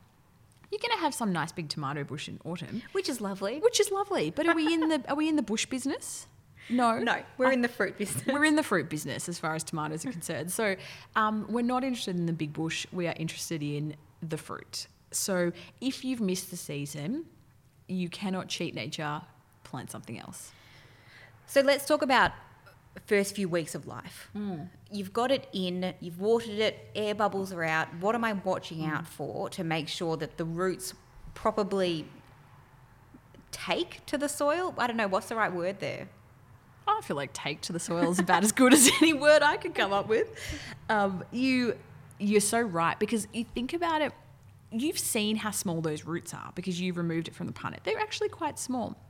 You're 0.70 0.80
gonna 0.86 1.00
have 1.00 1.14
some 1.14 1.32
nice 1.32 1.52
big 1.52 1.68
tomato 1.68 2.04
bush 2.04 2.28
in 2.28 2.40
autumn, 2.44 2.82
Which 2.92 3.08
is 3.08 3.20
lovely. 3.20 3.58
which 3.60 3.80
is 3.80 3.90
lovely. 3.90 4.30
But 4.30 4.46
are 4.48 4.54
we 4.54 4.72
in 4.72 4.88
the 4.88 5.02
are 5.08 5.14
we 5.16 5.28
in 5.28 5.36
the 5.36 5.42
bush 5.42 5.66
business? 5.66 6.26
No. 6.68 6.98
No, 6.98 7.22
we're 7.38 7.52
in 7.52 7.62
the 7.62 7.68
fruit 7.68 7.96
business. 7.96 8.26
We're 8.26 8.44
in 8.44 8.56
the 8.56 8.62
fruit 8.64 8.88
business 8.90 9.28
as 9.28 9.38
far 9.38 9.54
as 9.54 9.62
tomatoes 9.62 10.04
are 10.04 10.10
concerned. 10.10 10.50
So 10.50 10.74
um, 11.14 11.46
we're 11.48 11.62
not 11.62 11.84
interested 11.84 12.16
in 12.16 12.26
the 12.26 12.32
big 12.32 12.52
bush. 12.52 12.86
We 12.92 13.06
are 13.06 13.14
interested 13.16 13.62
in 13.62 13.94
the 14.20 14.36
fruit. 14.36 14.88
So 15.12 15.52
if 15.80 16.04
you've 16.04 16.20
missed 16.20 16.50
the 16.50 16.56
season, 16.56 17.26
you 17.88 18.08
cannot 18.08 18.48
cheat 18.48 18.74
nature. 18.74 19.22
Plant 19.64 19.90
something 19.90 20.18
else. 20.18 20.52
So 21.46 21.60
let's 21.60 21.86
talk 21.86 22.02
about 22.02 22.32
first 23.06 23.34
few 23.34 23.48
weeks 23.48 23.74
of 23.74 23.86
life. 23.86 24.30
You've 24.90 25.12
got 25.12 25.30
it 25.30 25.48
in, 25.52 25.94
you've 26.00 26.18
watered 26.18 26.58
it, 26.58 26.90
air 26.94 27.14
bubbles 27.14 27.52
are 27.52 27.62
out. 27.62 27.88
What 28.00 28.14
am 28.14 28.24
I 28.24 28.32
watching 28.32 28.84
out 28.84 29.06
for 29.06 29.48
to 29.50 29.64
make 29.64 29.88
sure 29.88 30.16
that 30.16 30.38
the 30.38 30.44
roots 30.44 30.94
properly 31.34 32.06
take 33.52 34.04
to 34.06 34.16
the 34.16 34.28
soil? 34.28 34.74
I 34.78 34.86
don't 34.86 34.96
know, 34.96 35.08
what's 35.08 35.28
the 35.28 35.36
right 35.36 35.52
word 35.52 35.80
there? 35.80 36.08
I 36.88 37.00
feel 37.02 37.16
like 37.16 37.32
take 37.32 37.60
to 37.62 37.72
the 37.72 37.80
soil 37.80 38.10
is 38.10 38.18
about 38.18 38.44
as 38.44 38.52
good 38.52 38.72
as 38.72 38.88
any 39.02 39.12
word 39.12 39.42
I 39.42 39.56
could 39.56 39.74
come 39.74 39.92
up 39.92 40.08
with. 40.08 40.28
Um, 40.88 41.24
you, 41.32 41.76
you're 42.18 42.40
so 42.40 42.60
right 42.60 42.98
because 42.98 43.26
you 43.32 43.44
think 43.44 43.72
about 43.72 44.02
it. 44.02 44.12
You've 44.72 44.98
seen 44.98 45.36
how 45.36 45.52
small 45.52 45.80
those 45.80 46.04
roots 46.04 46.34
are 46.34 46.52
because 46.54 46.80
you've 46.80 46.96
removed 46.96 47.28
it 47.28 47.34
from 47.34 47.46
the 47.46 47.52
punnet. 47.52 47.84
They're 47.84 47.98
actually 47.98 48.28
quite 48.28 48.58
small. 48.58 49.00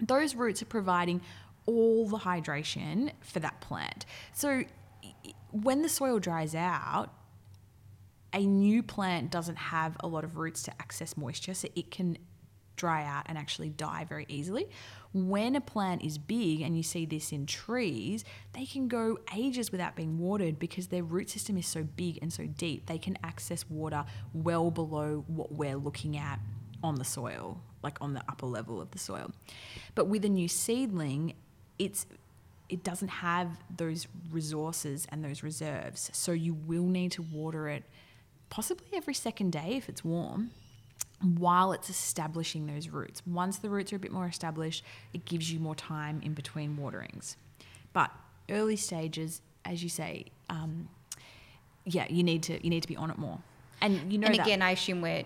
Those 0.00 0.34
roots 0.34 0.62
are 0.62 0.66
providing 0.66 1.20
all 1.66 2.08
the 2.08 2.18
hydration 2.18 3.12
for 3.20 3.40
that 3.40 3.60
plant. 3.60 4.06
So 4.32 4.64
when 5.50 5.82
the 5.82 5.88
soil 5.88 6.18
dries 6.18 6.54
out, 6.54 7.10
a 8.32 8.44
new 8.44 8.82
plant 8.82 9.30
doesn't 9.30 9.56
have 9.56 9.96
a 10.00 10.08
lot 10.08 10.24
of 10.24 10.36
roots 10.36 10.64
to 10.64 10.72
access 10.80 11.16
moisture, 11.16 11.54
so 11.54 11.68
it 11.76 11.90
can 11.90 12.18
dry 12.76 13.04
out 13.04 13.24
and 13.26 13.38
actually 13.38 13.70
die 13.70 14.04
very 14.08 14.26
easily. 14.28 14.68
When 15.12 15.54
a 15.54 15.60
plant 15.60 16.02
is 16.02 16.18
big, 16.18 16.60
and 16.60 16.76
you 16.76 16.82
see 16.82 17.06
this 17.06 17.30
in 17.30 17.46
trees, 17.46 18.24
they 18.52 18.66
can 18.66 18.88
go 18.88 19.18
ages 19.34 19.70
without 19.70 19.94
being 19.94 20.18
watered 20.18 20.58
because 20.58 20.88
their 20.88 21.04
root 21.04 21.30
system 21.30 21.56
is 21.56 21.66
so 21.66 21.84
big 21.84 22.18
and 22.20 22.32
so 22.32 22.46
deep, 22.46 22.86
they 22.86 22.98
can 22.98 23.16
access 23.22 23.64
water 23.70 24.04
well 24.32 24.70
below 24.70 25.24
what 25.28 25.52
we're 25.52 25.76
looking 25.76 26.16
at 26.16 26.40
on 26.82 26.96
the 26.96 27.04
soil, 27.04 27.60
like 27.82 27.96
on 28.00 28.14
the 28.14 28.22
upper 28.28 28.46
level 28.46 28.80
of 28.80 28.90
the 28.90 28.98
soil. 28.98 29.30
But 29.94 30.06
with 30.06 30.24
a 30.24 30.28
new 30.28 30.48
seedling, 30.48 31.34
it's 31.78 32.06
it 32.68 32.82
doesn't 32.82 33.08
have 33.08 33.58
those 33.76 34.08
resources 34.30 35.06
and 35.10 35.22
those 35.22 35.42
reserves. 35.42 36.10
So 36.14 36.32
you 36.32 36.54
will 36.54 36.86
need 36.86 37.12
to 37.12 37.22
water 37.22 37.68
it 37.68 37.84
possibly 38.48 38.86
every 38.94 39.14
second 39.14 39.52
day 39.52 39.74
if 39.76 39.88
it's 39.88 40.02
warm 40.02 40.50
while 41.22 41.72
it's 41.72 41.88
establishing 41.88 42.66
those 42.66 42.88
roots. 42.88 43.22
Once 43.26 43.58
the 43.58 43.70
roots 43.70 43.92
are 43.92 43.96
a 43.96 43.98
bit 43.98 44.12
more 44.12 44.26
established, 44.26 44.84
it 45.12 45.24
gives 45.24 45.52
you 45.52 45.58
more 45.58 45.74
time 45.74 46.20
in 46.22 46.34
between 46.34 46.76
waterings. 46.76 47.36
But 47.92 48.10
early 48.50 48.76
stages, 48.76 49.40
as 49.64 49.82
you 49.82 49.88
say, 49.88 50.26
um, 50.50 50.88
yeah, 51.84 52.06
you 52.08 52.22
need 52.22 52.42
to 52.44 52.62
you 52.62 52.70
need 52.70 52.82
to 52.82 52.88
be 52.88 52.96
on 52.96 53.10
it 53.10 53.18
more. 53.18 53.38
And 53.80 54.12
you 54.12 54.18
know 54.18 54.26
and 54.26 54.38
again, 54.38 54.62
I 54.62 54.72
assume 54.72 55.00
we're 55.00 55.24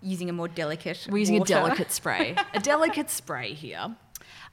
using 0.00 0.30
a 0.30 0.32
more 0.32 0.48
delicate 0.48 1.06
we're 1.10 1.18
using 1.18 1.38
water. 1.38 1.54
a 1.54 1.56
delicate 1.56 1.92
spray. 1.92 2.36
a 2.54 2.60
delicate 2.60 3.10
spray 3.10 3.52
here. 3.52 3.94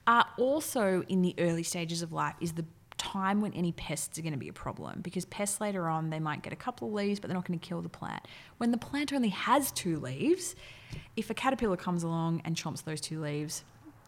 Uh, 0.08 0.24
also, 0.38 1.04
in 1.08 1.22
the 1.22 1.34
early 1.40 1.64
stages 1.64 2.02
of 2.02 2.12
life, 2.12 2.36
is 2.40 2.54
the 2.54 2.66
time 2.98 3.42
when 3.42 3.54
any 3.54 3.72
pests 3.72 4.18
are 4.18 4.22
going 4.22 4.34
to 4.34 4.40
be 4.40 4.48
a 4.48 4.54
problem 4.54 5.02
because 5.02 5.26
pests 5.26 5.60
later 5.62 5.88
on 5.88 6.10
they 6.10 6.20
might 6.20 6.42
get 6.42 6.54
a 6.54 6.56
couple 6.56 6.88
of 6.88 6.94
leaves 6.94 7.20
but 7.20 7.28
they're 7.28 7.36
not 7.36 7.46
going 7.48 7.60
to 7.60 7.66
kill 7.68 7.82
the 7.82 7.90
plant. 7.90 8.26
When 8.58 8.72
the 8.72 8.78
plant 8.78 9.14
only 9.14 9.30
has 9.30 9.72
two 9.72 9.98
leaves, 9.98 10.56
if 11.16 11.30
a 11.30 11.34
caterpillar 11.34 11.78
comes 11.78 12.04
along 12.04 12.42
and 12.46 12.56
chomps 12.56 12.84
those 12.84 13.02
two 13.02 13.22
leaves, 13.22 13.64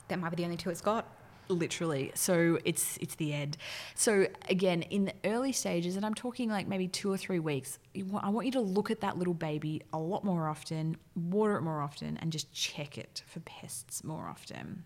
That 0.08 0.20
might 0.20 0.29
be 0.29 0.38
the 0.38 0.44
only 0.46 0.58
two 0.58 0.70
it's 0.70 0.82
got. 0.82 1.06
literally 1.50 2.12
so 2.13 2.60
it's 2.65 2.98
it's 3.00 3.15
the 3.15 3.34
end 3.34 3.56
so 3.96 4.27
again 4.50 4.82
in 4.82 5.06
the 5.06 5.13
early 5.24 5.53
stages 5.53 5.96
and 5.96 6.06
i'm 6.06 6.13
talking 6.13 6.50
like 6.50 6.67
maybe 6.67 6.89
two 6.89 7.10
or 7.10 7.15
three 7.17 7.39
weeks 7.39 7.79
i 8.22 8.29
want 8.29 8.46
you 8.46 8.51
to 8.51 8.60
look 8.60 8.91
at 8.91 9.00
that 9.00 9.17
little 9.17 9.34
baby 9.34 9.82
a 9.94 9.98
lot 9.98 10.25
more 10.25 10.50
often 10.50 10.98
water 11.15 11.56
it 11.56 11.62
more 11.62 11.82
often 11.82 12.17
and 12.17 12.34
just 12.34 12.51
check 12.51 12.98
it 12.98 13.24
for 13.25 13.39
pests 13.41 14.03
more 14.03 14.27
often 14.27 14.84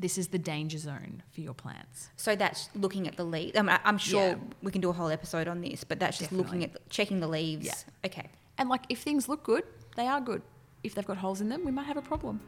this 0.00 0.16
is 0.18 0.28
the 0.28 0.38
danger 0.38 0.78
zone 0.78 1.22
for 1.32 1.40
your 1.40 1.54
plants 1.54 2.10
So 2.16 2.36
that's 2.36 2.68
looking 2.74 3.08
at 3.08 3.16
the 3.16 3.24
leaves. 3.24 3.56
I 3.58 3.62
mean, 3.62 3.78
I'm 3.84 3.98
sure 3.98 4.28
Yeah. 4.28 4.34
we 4.62 4.70
can 4.70 4.80
do 4.80 4.90
a 4.90 4.92
whole 4.92 5.08
episode 5.08 5.48
on 5.48 5.60
this, 5.60 5.82
but 5.84 5.98
that's 5.98 6.18
just 6.18 6.30
looking 6.32 6.62
at 6.64 6.70
Definitely. 6.72 6.90
checking 6.90 7.20
the 7.20 7.28
leaves. 7.28 7.66
Yeah. 7.66 7.74
Okay. 8.06 8.28
and 8.58 8.68
like 8.68 8.82
if 8.88 9.00
things 9.00 9.28
look 9.28 9.42
good 9.44 9.64
they 9.96 10.06
are 10.06 10.20
good 10.20 10.42
if 10.82 10.94
they've 10.94 11.06
got 11.06 11.16
holes 11.16 11.40
in 11.40 11.48
them 11.48 11.64
we 11.64 11.72
might 11.72 11.86
have 11.86 11.96
a 11.96 12.02
problem 12.02 12.40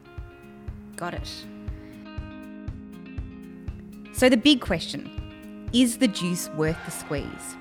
Got 0.97 1.13
it. 1.15 1.27
So, 4.13 4.29
the 4.29 4.37
big 4.37 4.61
question 4.61 5.69
is 5.73 5.97
the 5.97 6.07
juice 6.07 6.49
worth 6.49 6.77
the 6.85 6.91
squeeze? 6.91 7.55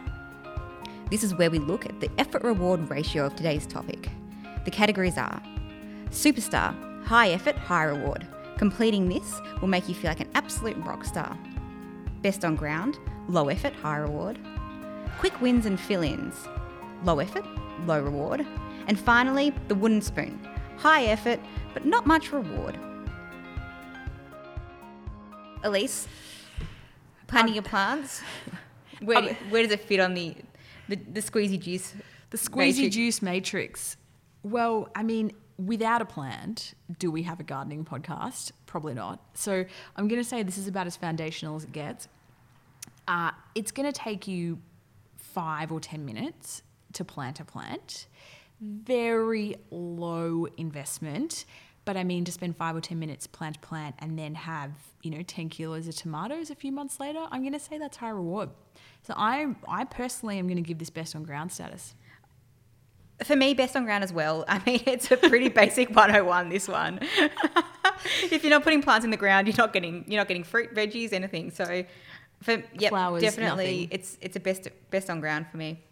This 1.10 1.22
is 1.22 1.34
where 1.34 1.50
we 1.50 1.58
look 1.58 1.86
at 1.86 2.00
the 2.00 2.10
effort 2.18 2.42
reward 2.42 2.90
ratio 2.90 3.24
of 3.26 3.34
today's 3.36 3.66
topic. 3.66 4.10
The 4.64 4.70
categories 4.70 5.16
are 5.16 5.40
superstar, 6.10 6.74
high 7.04 7.30
effort, 7.30 7.56
high 7.56 7.84
reward. 7.84 8.26
Completing 8.60 9.08
this 9.08 9.40
will 9.62 9.68
make 9.68 9.88
you 9.88 9.94
feel 9.94 10.10
like 10.10 10.20
an 10.20 10.28
absolute 10.34 10.76
rock 10.84 11.02
star. 11.06 11.34
Best 12.20 12.44
on 12.44 12.56
ground, 12.56 12.98
low 13.26 13.48
effort, 13.48 13.72
high 13.72 13.96
reward. 13.96 14.38
Quick 15.18 15.40
wins 15.40 15.64
and 15.64 15.80
fill 15.80 16.02
ins, 16.02 16.46
low 17.02 17.20
effort, 17.20 17.46
low 17.86 18.02
reward. 18.02 18.46
And 18.86 19.00
finally, 19.00 19.54
the 19.68 19.74
wooden 19.74 20.02
spoon, 20.02 20.46
high 20.76 21.04
effort, 21.04 21.40
but 21.72 21.86
not 21.86 22.06
much 22.06 22.32
reward. 22.32 22.78
Elise, 25.64 26.06
planting 27.28 27.54
your 27.54 27.62
plants. 27.62 28.20
Where, 29.00 29.16
Um, 29.16 29.28
where 29.48 29.62
does 29.62 29.72
it 29.72 29.80
fit 29.80 30.00
on 30.00 30.12
the 30.12 30.34
the, 30.86 30.96
the 30.96 31.22
squeezy 31.22 31.58
juice? 31.58 31.94
The 32.28 32.36
squeezy 32.36 32.76
matrix? 32.82 32.94
juice 32.94 33.22
matrix. 33.22 33.96
Well, 34.42 34.88
I 34.94 35.02
mean, 35.02 35.32
without 35.58 36.00
a 36.00 36.04
plant, 36.04 36.74
do 36.98 37.10
we 37.10 37.22
have 37.24 37.40
a 37.40 37.42
gardening 37.42 37.84
podcast? 37.84 38.52
Probably 38.66 38.94
not. 38.94 39.20
So 39.34 39.64
I'm 39.96 40.08
going 40.08 40.20
to 40.20 40.28
say 40.28 40.42
this 40.42 40.58
is 40.58 40.68
about 40.68 40.86
as 40.86 40.96
foundational 40.96 41.56
as 41.56 41.64
it 41.64 41.72
gets. 41.72 42.08
Uh, 43.06 43.32
it's 43.54 43.72
going 43.72 43.90
to 43.90 43.98
take 43.98 44.26
you 44.26 44.58
five 45.16 45.70
or 45.70 45.80
10 45.80 46.04
minutes 46.04 46.62
to 46.94 47.04
plant 47.04 47.40
a 47.40 47.44
plant. 47.44 48.06
Very 48.60 49.56
low 49.70 50.46
investment. 50.56 51.44
But 51.84 51.96
I 51.96 52.04
mean, 52.04 52.24
to 52.24 52.32
spend 52.32 52.56
five 52.56 52.76
or 52.76 52.80
10 52.80 52.98
minutes 52.98 53.26
plant 53.26 53.56
a 53.56 53.60
plant 53.60 53.96
and 53.98 54.18
then 54.18 54.34
have, 54.34 54.72
you 55.02 55.10
know, 55.10 55.22
10 55.22 55.48
kilos 55.48 55.88
of 55.88 55.96
tomatoes 55.96 56.50
a 56.50 56.54
few 56.54 56.72
months 56.72 57.00
later, 57.00 57.26
I'm 57.30 57.40
going 57.40 57.52
to 57.52 57.58
say 57.58 57.78
that's 57.78 57.96
high 57.96 58.10
reward. 58.10 58.50
So 59.02 59.14
I, 59.16 59.54
I 59.66 59.84
personally 59.84 60.38
am 60.38 60.46
going 60.46 60.56
to 60.56 60.62
give 60.62 60.78
this 60.78 60.90
best 60.90 61.16
on 61.16 61.24
ground 61.24 61.52
status. 61.52 61.94
For 63.24 63.36
me, 63.36 63.54
best 63.54 63.76
on 63.76 63.84
ground 63.84 64.04
as 64.04 64.12
well. 64.12 64.44
I 64.48 64.62
mean, 64.64 64.82
it's 64.86 65.10
a 65.10 65.16
pretty 65.16 65.48
basic 65.60 65.90
101. 65.90 66.48
This 66.48 66.68
one. 66.68 67.00
if 68.22 68.42
you're 68.42 68.50
not 68.50 68.62
putting 68.62 68.82
plants 68.82 69.04
in 69.04 69.10
the 69.10 69.16
ground, 69.16 69.46
you're 69.46 69.56
not 69.56 69.72
getting 69.72 70.04
you're 70.06 70.20
not 70.20 70.28
getting 70.28 70.44
fruit, 70.44 70.74
veggies, 70.74 71.12
anything. 71.12 71.50
So, 71.50 71.84
for 72.42 72.62
yep, 72.78 72.90
Flowers, 72.90 73.22
definitely, 73.22 73.82
nothing. 73.82 73.88
it's 73.90 74.18
it's 74.20 74.36
a 74.36 74.40
best 74.40 74.68
best 74.90 75.10
on 75.10 75.20
ground 75.20 75.46
for 75.50 75.56
me. 75.56 75.82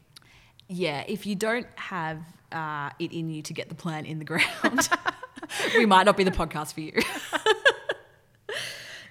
Yeah, 0.68 1.04
if 1.06 1.26
you 1.26 1.34
don't 1.34 1.66
have 1.76 2.20
uh, 2.52 2.90
it 2.98 3.12
in 3.12 3.30
you 3.30 3.42
to 3.42 3.52
get 3.52 3.68
the 3.68 3.74
plant 3.74 4.06
in 4.06 4.18
the 4.18 4.24
ground, 4.24 4.88
we 5.74 5.86
might 5.86 6.04
not 6.04 6.16
be 6.16 6.24
the 6.24 6.30
podcast 6.30 6.74
for 6.74 6.80
you. 6.80 6.92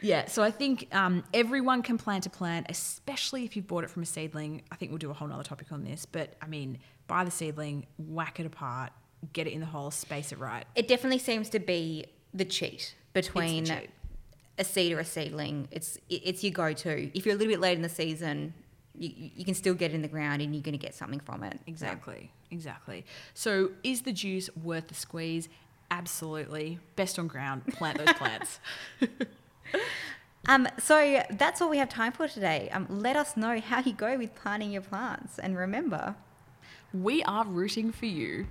yeah, 0.01 0.27
so 0.27 0.43
I 0.43 0.51
think 0.51 0.87
um, 0.93 1.23
everyone 1.33 1.81
can 1.81 1.97
plant 1.97 2.27
a 2.27 2.29
plant, 2.29 2.67
especially 2.69 3.43
if 3.43 3.55
you've 3.55 3.67
bought 3.67 3.83
it 3.83 3.89
from 3.89 4.03
a 4.03 4.05
seedling. 4.05 4.61
I 4.71 4.75
think 4.75 4.91
we'll 4.91 4.99
do 4.99 5.09
a 5.09 5.13
whole 5.13 5.27
nother 5.27 5.43
topic 5.43 5.71
on 5.71 5.83
this, 5.83 6.05
but 6.05 6.35
I 6.43 6.47
mean, 6.47 6.77
buy 7.07 7.23
the 7.23 7.31
seedling, 7.31 7.87
whack 7.97 8.39
it 8.39 8.45
apart, 8.45 8.91
get 9.33 9.47
it 9.47 9.51
in 9.51 9.59
the 9.59 9.65
hole, 9.65 9.91
space 9.91 10.31
it 10.31 10.39
right. 10.39 10.65
It 10.75 10.87
definitely 10.87 11.19
seems 11.19 11.49
to 11.49 11.59
be 11.59 12.05
the 12.33 12.45
cheat 12.45 12.95
between 13.13 13.65
cheat. 13.65 13.89
a 14.57 14.63
seed 14.63 14.91
or 14.93 14.99
a 14.99 15.05
seedling. 15.05 15.67
It's 15.71 15.97
it's 16.09 16.43
your 16.43 16.53
go-to. 16.53 17.11
If 17.17 17.25
you're 17.25 17.35
a 17.35 17.37
little 17.37 17.51
bit 17.51 17.59
late 17.59 17.75
in 17.75 17.81
the 17.81 17.89
season, 17.89 18.53
you, 18.95 19.11
you 19.35 19.45
can 19.45 19.53
still 19.53 19.73
get 19.73 19.91
it 19.91 19.95
in 19.95 20.01
the 20.01 20.07
ground 20.07 20.41
and 20.41 20.53
you're 20.53 20.63
going 20.63 20.77
to 20.77 20.83
get 20.83 20.95
something 20.95 21.19
from 21.19 21.43
it. 21.43 21.59
Exactly, 21.67 22.31
exactly. 22.51 23.05
So, 23.33 23.71
is 23.83 24.01
the 24.01 24.13
juice 24.13 24.49
worth 24.63 24.87
the 24.87 24.95
squeeze? 24.95 25.49
Absolutely. 25.89 26.79
Best 26.95 27.17
on 27.17 27.27
ground, 27.27 27.65
plant 27.67 27.97
those 27.97 28.13
plants. 28.13 28.59
Um, 30.47 30.67
so 30.79 31.23
that's 31.31 31.61
all 31.61 31.69
we 31.69 31.77
have 31.77 31.89
time 31.89 32.13
for 32.13 32.27
today. 32.27 32.69
Um, 32.71 32.87
let 32.89 33.17
us 33.17 33.35
know 33.35 33.59
how 33.59 33.81
you 33.81 33.91
go 33.91 34.17
with 34.17 34.33
planting 34.33 34.71
your 34.71 34.81
plants, 34.81 35.39
and 35.39 35.57
remember, 35.57 36.15
We 37.03 37.21
are 37.23 37.45
rooting 37.45 37.91
for 37.91 38.07
you. 38.07 38.47